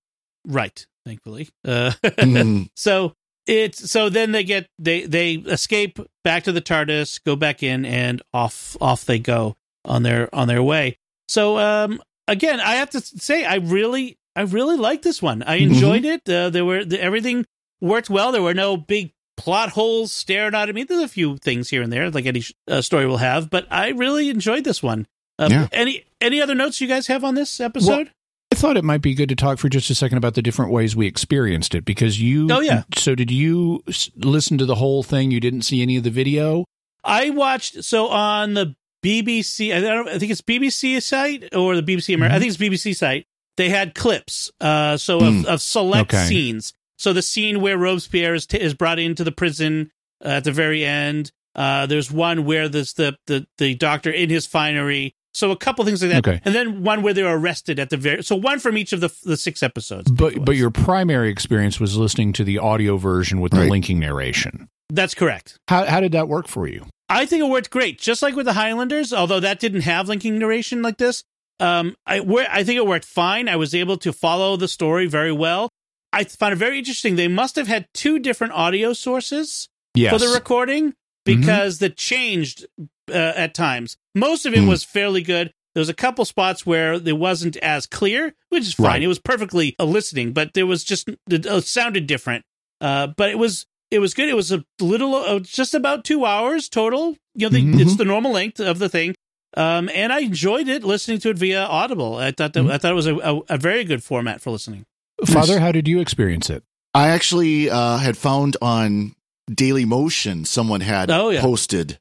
[0.46, 0.86] Right.
[1.04, 1.48] Thankfully.
[1.66, 2.68] Uh, Mhm.
[2.76, 3.14] so
[3.46, 7.84] it's so then they get they they escape back to the TARDIS, go back in,
[7.84, 10.98] and off off they go on their on their way.
[11.28, 15.42] So um again, I have to say I really I really like this one.
[15.42, 16.28] I enjoyed it.
[16.28, 17.46] Uh, there were the, everything
[17.80, 18.30] worked well.
[18.32, 20.84] There were no big plot holes staring out at me.
[20.84, 23.88] There's a few things here and there, like any uh, story will have, but I
[23.88, 25.06] really enjoyed this one.
[25.38, 25.68] Uh, Yeah.
[25.72, 28.12] Any any other notes you guys have on this episode?
[28.52, 30.72] I thought it might be good to talk for just a second about the different
[30.72, 32.48] ways we experienced it because you.
[32.50, 32.82] Oh, yeah.
[32.96, 33.82] So did you
[34.16, 35.30] listen to the whole thing?
[35.30, 36.64] You didn't see any of the video?
[37.02, 38.74] I watched so on the
[39.04, 39.74] BBC.
[39.74, 42.36] I, don't, I think it's BBC site or the BBC America.
[42.36, 43.26] I think it's BBC site.
[43.56, 46.24] They had clips, uh, so of, of select Okay.
[46.24, 46.72] scenes.
[46.98, 49.90] So the scene where Robespierre is, t- is brought into the prison
[50.24, 51.30] uh, at the very end.
[51.54, 55.14] Uh, there's one where there's the, the the doctor in his finery.
[55.34, 56.40] So a couple things like that, Okay.
[56.44, 58.22] and then one where they're arrested at the very.
[58.22, 60.10] So one from each of the the six episodes.
[60.10, 64.68] But but your primary experience was listening to the audio version with the linking narration.
[64.90, 65.58] that's correct.
[65.68, 66.86] How how did that work for you?
[67.10, 69.12] I think it worked great, just like with the Highlanders.
[69.12, 71.24] Although that didn't have linking narration like this,
[71.58, 73.48] um, I where I think it worked fine.
[73.48, 75.68] I was able to follow the story very well.
[76.12, 77.16] I found it very interesting.
[77.16, 80.12] They must have had two different audio sources Yes.
[80.12, 80.94] for the recording
[81.24, 82.66] because that changed
[83.10, 83.96] uh, at times.
[84.14, 84.68] Most of it Mm.
[84.68, 85.52] was fairly good.
[85.74, 88.86] There was a couple spots where it wasn't as clear, which is fine.
[88.86, 89.02] Right.
[89.02, 92.44] It was perfectly listening, but there was just it sounded different.
[92.80, 94.28] Uh, but it was it was good.
[94.28, 97.16] It was a little, uh, just about two hours total.
[97.34, 97.80] You know, the, Mhm.
[97.80, 99.14] it's the normal length of the thing.
[99.56, 102.16] Um, and I enjoyed it listening to it via Audible.
[102.16, 104.84] I thought that, I thought it was a, a, a very good format for listening.
[105.26, 106.62] Father, how did you experience it?
[106.94, 109.14] I actually uh, had found on
[109.50, 111.40] Dailymotion someone had Oh, yeah.
[111.40, 111.98] posted.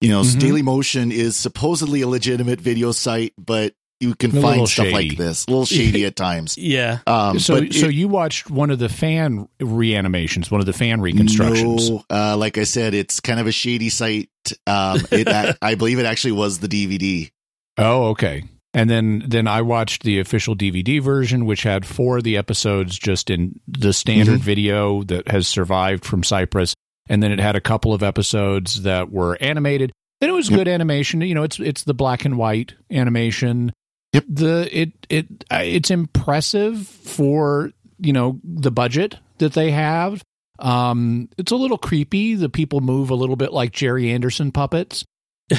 [0.00, 0.40] You know, Mhm.
[0.40, 5.08] Dailymotion is supposedly a legitimate video site, but you can A find stuff shady.
[5.10, 6.58] like this, a little shady at times.
[6.58, 6.98] Yeah.
[7.06, 11.00] Um, so but so you watched one of the fan reanimations, one of the fan
[11.00, 11.90] reconstructions.
[11.90, 14.28] No, uh, like I said, it's kind of a shady site.
[14.66, 17.30] Um, it, I, I believe it actually was the DVD.
[17.78, 18.44] Oh, okay.
[18.74, 22.98] And then then I watched the official DVD version, which had four of the episodes
[22.98, 24.44] just in the standard Mhm.
[24.44, 26.74] video that has survived from Cyprus,
[27.08, 29.92] and then it had a couple of episodes that were animated.
[30.20, 31.20] And it was good animation.
[31.22, 33.72] You know, it's it's the black and white animation.
[34.16, 34.24] Yep.
[34.28, 40.22] The it it it's impressive for you know the budget that they have.
[40.58, 42.34] Um, it's a little creepy.
[42.34, 45.04] The people move a little bit like Gerry Anderson puppets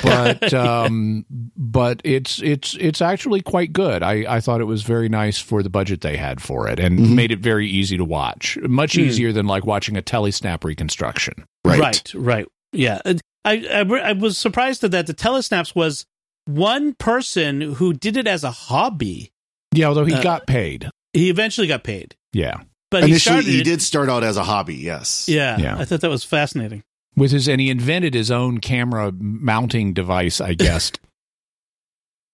[0.03, 5.07] but um but it's it's it's actually quite good i i thought it was very
[5.07, 7.15] nice for the budget they had for it and Mhm.
[7.15, 8.99] made it very easy to watch much Hmm.
[9.03, 11.79] easier than like watching a telesnap reconstruction Right.
[11.79, 12.47] Right, right.
[12.73, 12.99] Yeah.
[13.05, 16.05] I, I, I was surprised that the telesnaps was
[16.47, 19.31] one person who did it as a hobby.
[19.73, 23.51] yeah although he Uh, got paid He eventually got paid, yeah but he Initially, started
[23.51, 24.75] he did start out as a hobby.
[24.75, 25.27] Yes.
[25.27, 25.77] Yeah, Yeah.
[25.77, 26.83] I thought that was fascinating.
[27.15, 30.91] with his and he invented his own camera mounting device i guess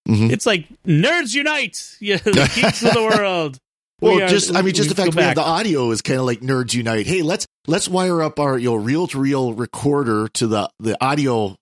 [0.07, 0.32] Mhm.
[0.32, 3.57] It's like nerds unite, yeah, the geeks of the world.
[4.01, 6.01] Well, We are- just I mean, just the fact go we have the audio is
[6.01, 7.07] kind of like nerds unite.
[7.07, 11.01] Hey, let's let's wire up our you know reel to reel recorder to the the
[11.01, 11.55] audio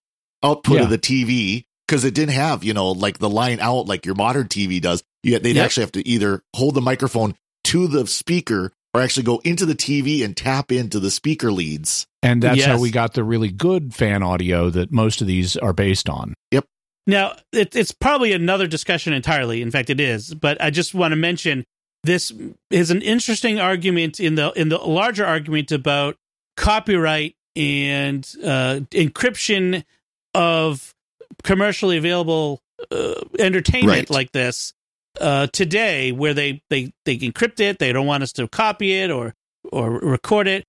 [0.44, 0.84] output Yeah.
[0.86, 4.16] of the TV because it didn't have you know like the line out like your
[4.16, 5.04] modern TV does.
[5.24, 5.66] Yet they'd Yep.
[5.66, 7.36] actually have to either hold the microphone
[7.66, 12.08] to the speaker or actually go into the TV and tap into the speaker leads.
[12.24, 15.74] and that's how we got the really good fan audio that most of these are
[15.74, 16.66] based on Yep.
[17.08, 19.62] Now, it, it's probably another discussion entirely.
[19.62, 20.34] In fact, it is.
[20.34, 21.66] But I just want to mention
[22.06, 22.32] this
[22.70, 26.16] is an interesting argument in the in the larger argument about
[26.58, 29.84] copyright and uh, encryption
[30.34, 30.94] of
[31.44, 32.62] commercially available
[32.92, 34.10] uh, entertainment Right.
[34.10, 34.74] like this
[35.20, 39.12] uh, today, where they, they they encrypt it, they don't want us to copy it
[39.12, 39.34] or
[39.72, 40.66] or record it.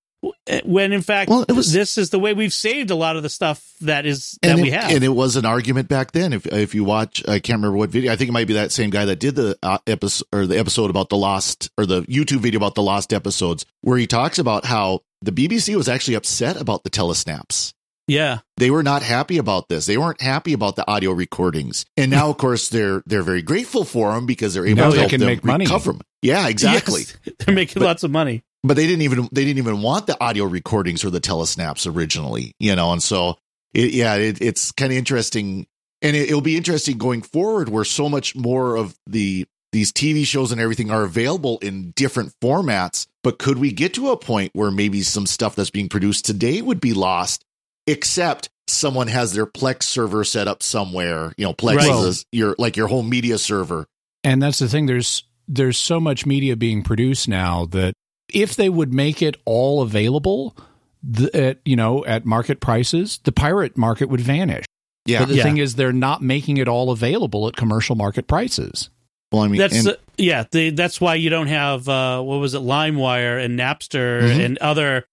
[0.63, 3.23] When in fact, Well, it was- this is the way we've saved a lot of
[3.23, 4.89] the stuff that is that and we have.
[4.91, 6.31] and it was an argument back then.
[6.31, 8.11] If if you watch, I can't remember what video.
[8.13, 10.57] I think it might be that same guy that did the uh, episode or the
[10.57, 14.39] episode about the lost or the YouTube video about the lost episodes, where he talks
[14.39, 17.72] about how the BBC was actually upset about the telesnaps.
[18.07, 18.39] Yeah.
[18.57, 19.85] They were not happy about this.
[19.85, 23.83] They weren't happy about the audio recordings, and now, of course, they're they're very grateful
[23.85, 25.65] for them because they're able Now to they help can them make money.
[25.65, 26.01] recover 'em.
[26.21, 27.01] Yeah, exactly.
[27.01, 28.43] Yes, they're making But- lots of money.
[28.63, 32.53] but they didn't even they didn't even want the audio recordings or the telesnaps originally
[32.61, 33.37] you know and so
[33.73, 35.67] it, yeah it, it's kind of interesting
[36.01, 40.23] and it, it'll be interesting going forward where so much more of the these TV
[40.25, 43.07] shows and everything are available in different formats.
[43.23, 46.61] But could we get to a point where maybe some stuff that's being produced today
[46.61, 47.43] would be lost,
[47.87, 51.33] except someone has their Plex server set up somewhere?
[51.37, 52.05] You know, Plex Right.
[52.07, 53.85] is your like your whole media server.
[54.23, 54.85] And that's the thing.
[54.85, 57.93] There's there's so much media being produced now that
[58.33, 60.55] if they would make it all available,
[61.03, 64.65] the, at you know at market prices, the pirate market would vanish.
[65.05, 65.19] Yeah.
[65.19, 65.43] But the Yeah.
[65.43, 68.89] thing is, they're not making it all available at commercial market prices.
[69.33, 70.45] well, I mean, That's and- uh, yeah.
[70.51, 74.45] The, that's why you don't have uh, what was it, LimeWire and Napster Mhm.
[74.45, 75.05] and other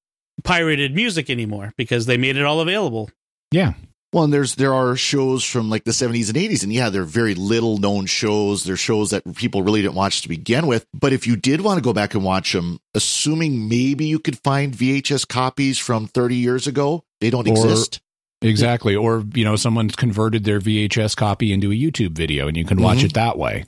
[0.45, 3.11] pirated music anymore because they made it all available.
[3.53, 3.74] Yeah.
[4.12, 7.05] Well, and there's there are shows from like the 70s and 80s, and yeah, they're
[7.05, 8.64] very little known shows.
[8.64, 10.84] They're shows that people really didn't watch to begin with.
[10.93, 14.36] But if you did want to go back and watch them, assuming maybe you could
[14.41, 18.01] find VHS copies from 30 years ago, they don't Or- exist.
[18.43, 18.97] Exactly.
[18.97, 22.80] Or, you know, someone's converted their VHS copy into a YouTube video and you can
[22.80, 23.05] watch Mhm.
[23.05, 23.64] it that way.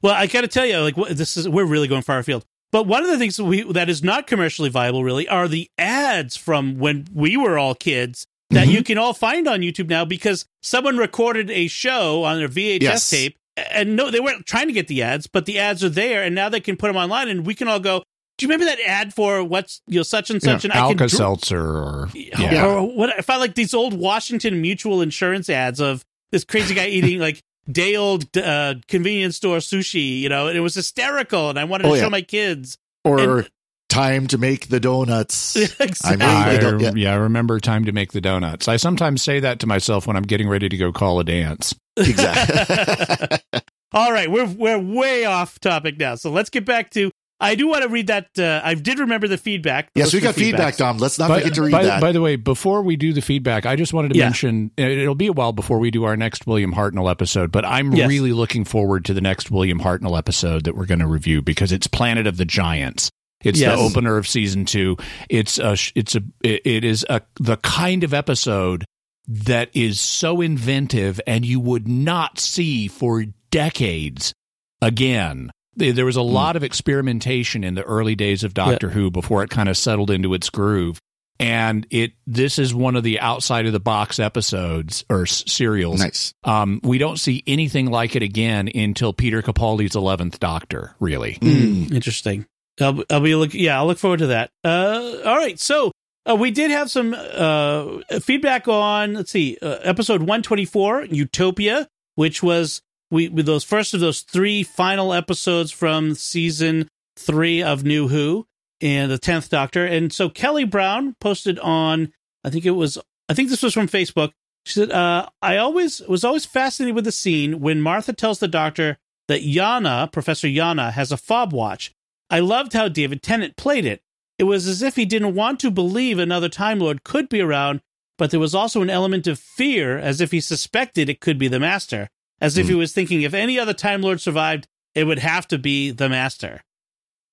[0.00, 2.44] Well, I got to tell you, like this is we're really going far afield.
[2.72, 5.70] But one of the things that we that is not commercially viable, really, are the
[5.78, 8.70] ads from when we were all kids that Mm-hmm.
[8.70, 12.82] you can all find on YouTube now because someone recorded a show on their VHS
[12.82, 13.10] Yes.
[13.10, 16.22] tape, and no, they weren't trying to get the ads, but the ads are there,
[16.22, 18.02] and now they can put them online, and we can all go.
[18.38, 20.64] Do you remember that ad for what's you know such and such?
[20.64, 22.08] and I can Alka Seltzer or.
[22.14, 22.66] yeah.
[22.66, 26.86] Or what I found like these old Washington Mutual Insurance ads of this crazy guy
[26.88, 27.40] eating like
[27.70, 31.84] day old uh, convenience store sushi, you know, and it was hysterical, and I wanted
[31.84, 32.78] to Oh, show my kids.
[33.04, 33.50] Or And-
[33.88, 35.54] time to make the donuts.
[35.80, 36.24] exactly.
[36.24, 36.92] I I, don't- yeah.
[36.96, 38.66] yeah, I remember time to make the donuts.
[38.68, 41.74] I sometimes say that to myself when I'm getting ready to go call a dance.
[41.96, 43.38] exactly.
[43.92, 47.10] All right, we're we're way off topic now, so let's get back to.
[47.42, 48.28] I do want to read that.
[48.38, 49.92] Uh, I did remember the feedback.
[49.94, 50.78] the yes, we got feedback, feedbacks.
[50.78, 50.98] Dom.
[50.98, 52.00] Let's not By, forget to read by, that.
[52.00, 54.26] by the way, before we do the feedback, I just wanted to Yeah.
[54.26, 57.92] mention it'll be a while before we do our next William Hartnell episode, but I'm
[57.92, 58.08] Yes.
[58.08, 61.72] really looking forward to the next William Hartnell episode that we're going to review because
[61.72, 63.10] it's Planet of the Giants.
[63.44, 63.76] It's Yes.
[63.76, 64.96] the opener of season two.
[65.28, 68.84] It's a, it's a, it it is a, the kind of episode
[69.26, 74.32] that is so inventive and you would not see for decades
[74.80, 75.50] again.
[75.76, 79.42] There there was a lot of experimentation in the early days of Doctor Who before
[79.42, 80.98] it kind of settled into its groove.
[81.40, 85.98] And it this is one of the outside of the box episodes or s- serials.
[86.00, 86.34] nice.
[86.44, 90.94] Um, we don't see anything like it again until Peter Capaldi's Eleventh Doctor.
[91.00, 91.90] Really, Mm.
[91.92, 92.46] Interesting.
[92.80, 93.54] I'll, I'll be look.
[93.54, 94.50] Yeah, I'll look forward to that.
[94.62, 95.58] Uh, all right.
[95.58, 95.90] So
[96.28, 99.14] uh, we did have some uh, feedback on.
[99.14, 102.82] Let's see, uh, episode one twenty four, Utopia, which was
[103.12, 108.46] we with those first of those three final episodes from season three of New Who
[108.80, 109.86] and the tenth Doctor.
[109.86, 112.12] And so Kelly Brown posted on.
[112.42, 112.98] I think it was.
[113.28, 114.32] I think this was from Facebook.
[114.64, 118.48] She said, uh, "I always was always fascinated with the scene when Martha tells the
[118.48, 118.98] Doctor."
[119.28, 121.92] That Yana, Professor Yana, has a fob watch.
[122.28, 124.02] I loved how David Tennant played it.
[124.36, 127.80] It was as if he didn't want to believe another Time Lord could be around,
[128.18, 131.46] but there was also an element of fear, as if he suspected it could be
[131.46, 132.08] the Master,
[132.42, 135.56] as if he was thinking if any other Time Lord survived, it would have to
[135.58, 136.60] be the Master.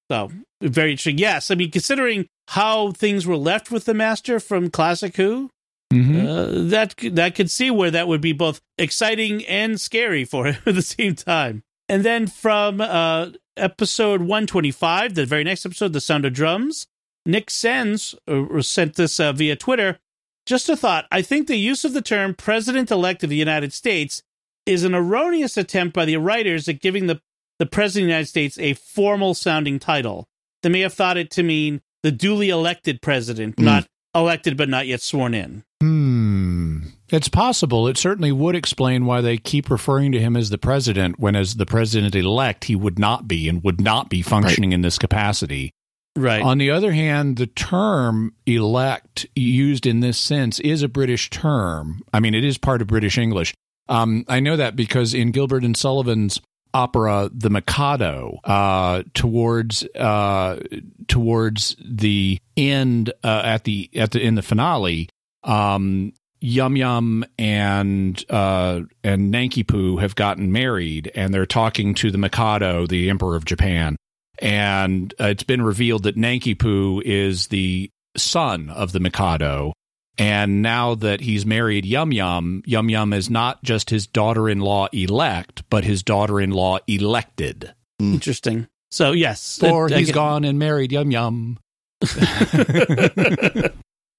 [0.09, 0.31] So,
[0.61, 1.17] very interesting.
[1.17, 5.49] Yes, I mean, considering how things were left with the Master from Classic Who,
[5.93, 6.25] Mhm.
[6.25, 10.57] uh, that that could see where that would be both exciting and scary for him
[10.65, 11.63] at the same time.
[11.87, 16.85] And then from uh, episode 125, the very next episode, The Sound of Drums,
[17.25, 19.99] Nick Sens uh, sent this uh, via Twitter.
[20.45, 21.05] Just a thought.
[21.11, 24.21] I think the use of the term President elect of the United States
[24.65, 27.21] is an erroneous attempt by the writers at giving the,
[27.59, 30.27] the President of the United States a formal sounding title.
[30.63, 33.63] They may have thought it to mean the duly elected president, Mm.
[33.63, 35.63] not elected but not yet sworn in.
[35.81, 36.79] Hmm.
[37.09, 37.87] It's possible.
[37.87, 41.55] It certainly would explain why they keep referring to him as the president when, as
[41.55, 45.71] the president elect, he would not be and would not be functioning in this capacity.
[46.15, 46.41] Right.
[46.41, 52.01] On the other hand, the term elect used in this sense is a British term.
[52.13, 53.53] I mean, it is part of British English.
[53.89, 56.39] Um, I know that because in Gilbert and Sullivan's
[56.73, 60.59] opera, The Mikado, uh, towards uh,
[61.07, 65.09] towards the end uh, at the at the in the finale,
[65.43, 72.11] um, Yum Yum and uh, and Nanki Poo have gotten married, and they're talking to
[72.11, 73.97] the Mikado, the Emperor of Japan
[74.41, 79.73] and uh, it's been revealed that Nanki Poo is the son of the Mikado.
[80.19, 84.59] And now that he's married Yum Yum, Yum Yum is not just his daughter in
[84.59, 87.73] law elect, but his daughter in law elected.
[87.99, 88.13] Hmm.
[88.15, 88.67] Interesting.
[88.91, 91.57] So yes, Or it- I he's guess- gone and married Yum Yum.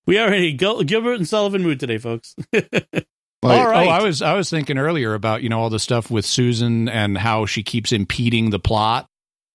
[0.07, 2.35] we are in a Gilbert and Sullivan mood today, folks.
[3.43, 3.87] Like, All right.
[3.87, 6.91] Oh, I was I was thinking earlier about you know all the stuff with Susan
[6.91, 9.07] and how she keeps impeding the plot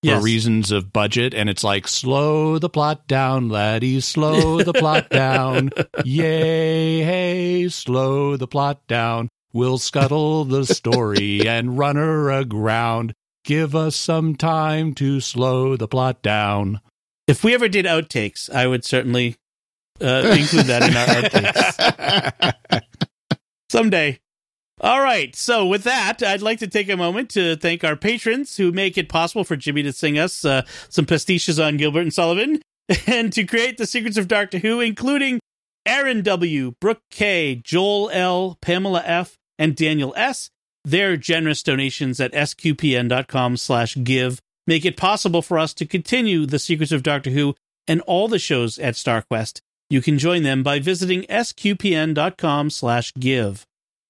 [0.02, 0.18] Yes.
[0.18, 5.10] for reasons of budget, and it's like slow the plot down, laddie, slow the plot
[5.10, 5.70] down,
[6.04, 9.28] yay, hey, slow the plot down.
[9.52, 13.14] We'll scuttle the story and run her aground.
[13.44, 16.80] Give us some time to slow the plot down.
[17.26, 19.36] If we ever did outtakes, I would certainly
[20.00, 22.82] uh, include that in our outtakes
[23.70, 24.20] someday.
[24.80, 25.34] All right.
[25.34, 28.98] So with that, I'd like to take a moment to thank our patrons who make
[28.98, 32.60] it possible for Jimmy to sing us uh, some pastiches on Gilbert and Sullivan
[33.06, 35.40] and to create the secrets of Doctor Who, including
[35.86, 40.50] Aaron W., Brooke K., Joel L., Pamela F., and Daniel S.
[40.84, 46.58] Their generous donations at sqpn.com slash give make it possible for us to continue the
[46.58, 47.54] secrets of Doctor Who
[47.88, 49.60] and all the shows at StarQuest.
[49.88, 53.64] You can join them by visiting sqpn.com slash give.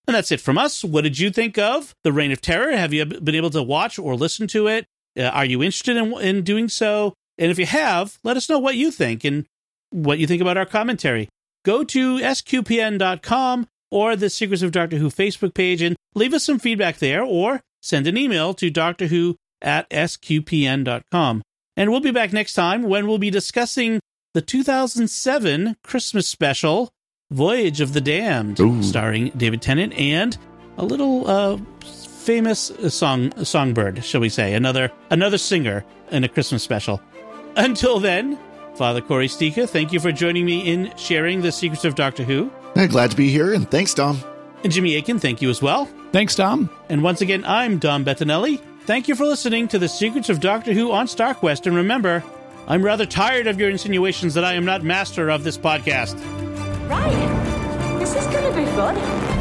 [0.07, 0.85] And that's it from us.
[0.85, 2.77] What did you think of The Reign of Terror?
[2.77, 4.87] Have you been able to watch or listen to it?
[5.19, 7.15] Uh, are you interested in, in doing so?
[7.39, 9.47] And if you have, let us know what you think and
[9.91, 11.29] what you think about our commentary.
[11.65, 16.59] Go to sqpn.com or the Secrets of Doctor Who Facebook page and leave us some
[16.59, 21.43] feedback there or send an email to Doctor Who at sqpn.com.
[21.77, 24.01] And we'll be back next time when we'll be discussing
[24.33, 26.91] the 2007 Christmas special,
[27.33, 28.83] Voyage of the Damned, Ooh.
[28.85, 30.39] starring David Tennant and
[30.79, 36.63] a little uh, famous song songbird, shall we say, another another singer in a Christmas
[36.63, 37.01] special.
[37.57, 38.39] Until then,
[38.77, 42.49] Father Cory Sticha, thank you for joining me in sharing the secrets of Doctor Who.
[42.77, 44.21] I'm glad to be here, and thanks, Dom.
[44.63, 45.87] And Jimmy Akin, thank you as well.
[46.13, 46.71] Thanks, Tom.
[46.89, 48.61] And once again, I'm Dom Bettinelli.
[48.83, 51.67] Thank you for listening to the Secrets of Doctor Who on StarQuest.
[51.67, 52.23] And remember,
[52.69, 56.46] I'm rather tired of your insinuations that I am not master of this podcast.
[56.89, 57.99] Right.
[57.99, 59.36] This is to be fun.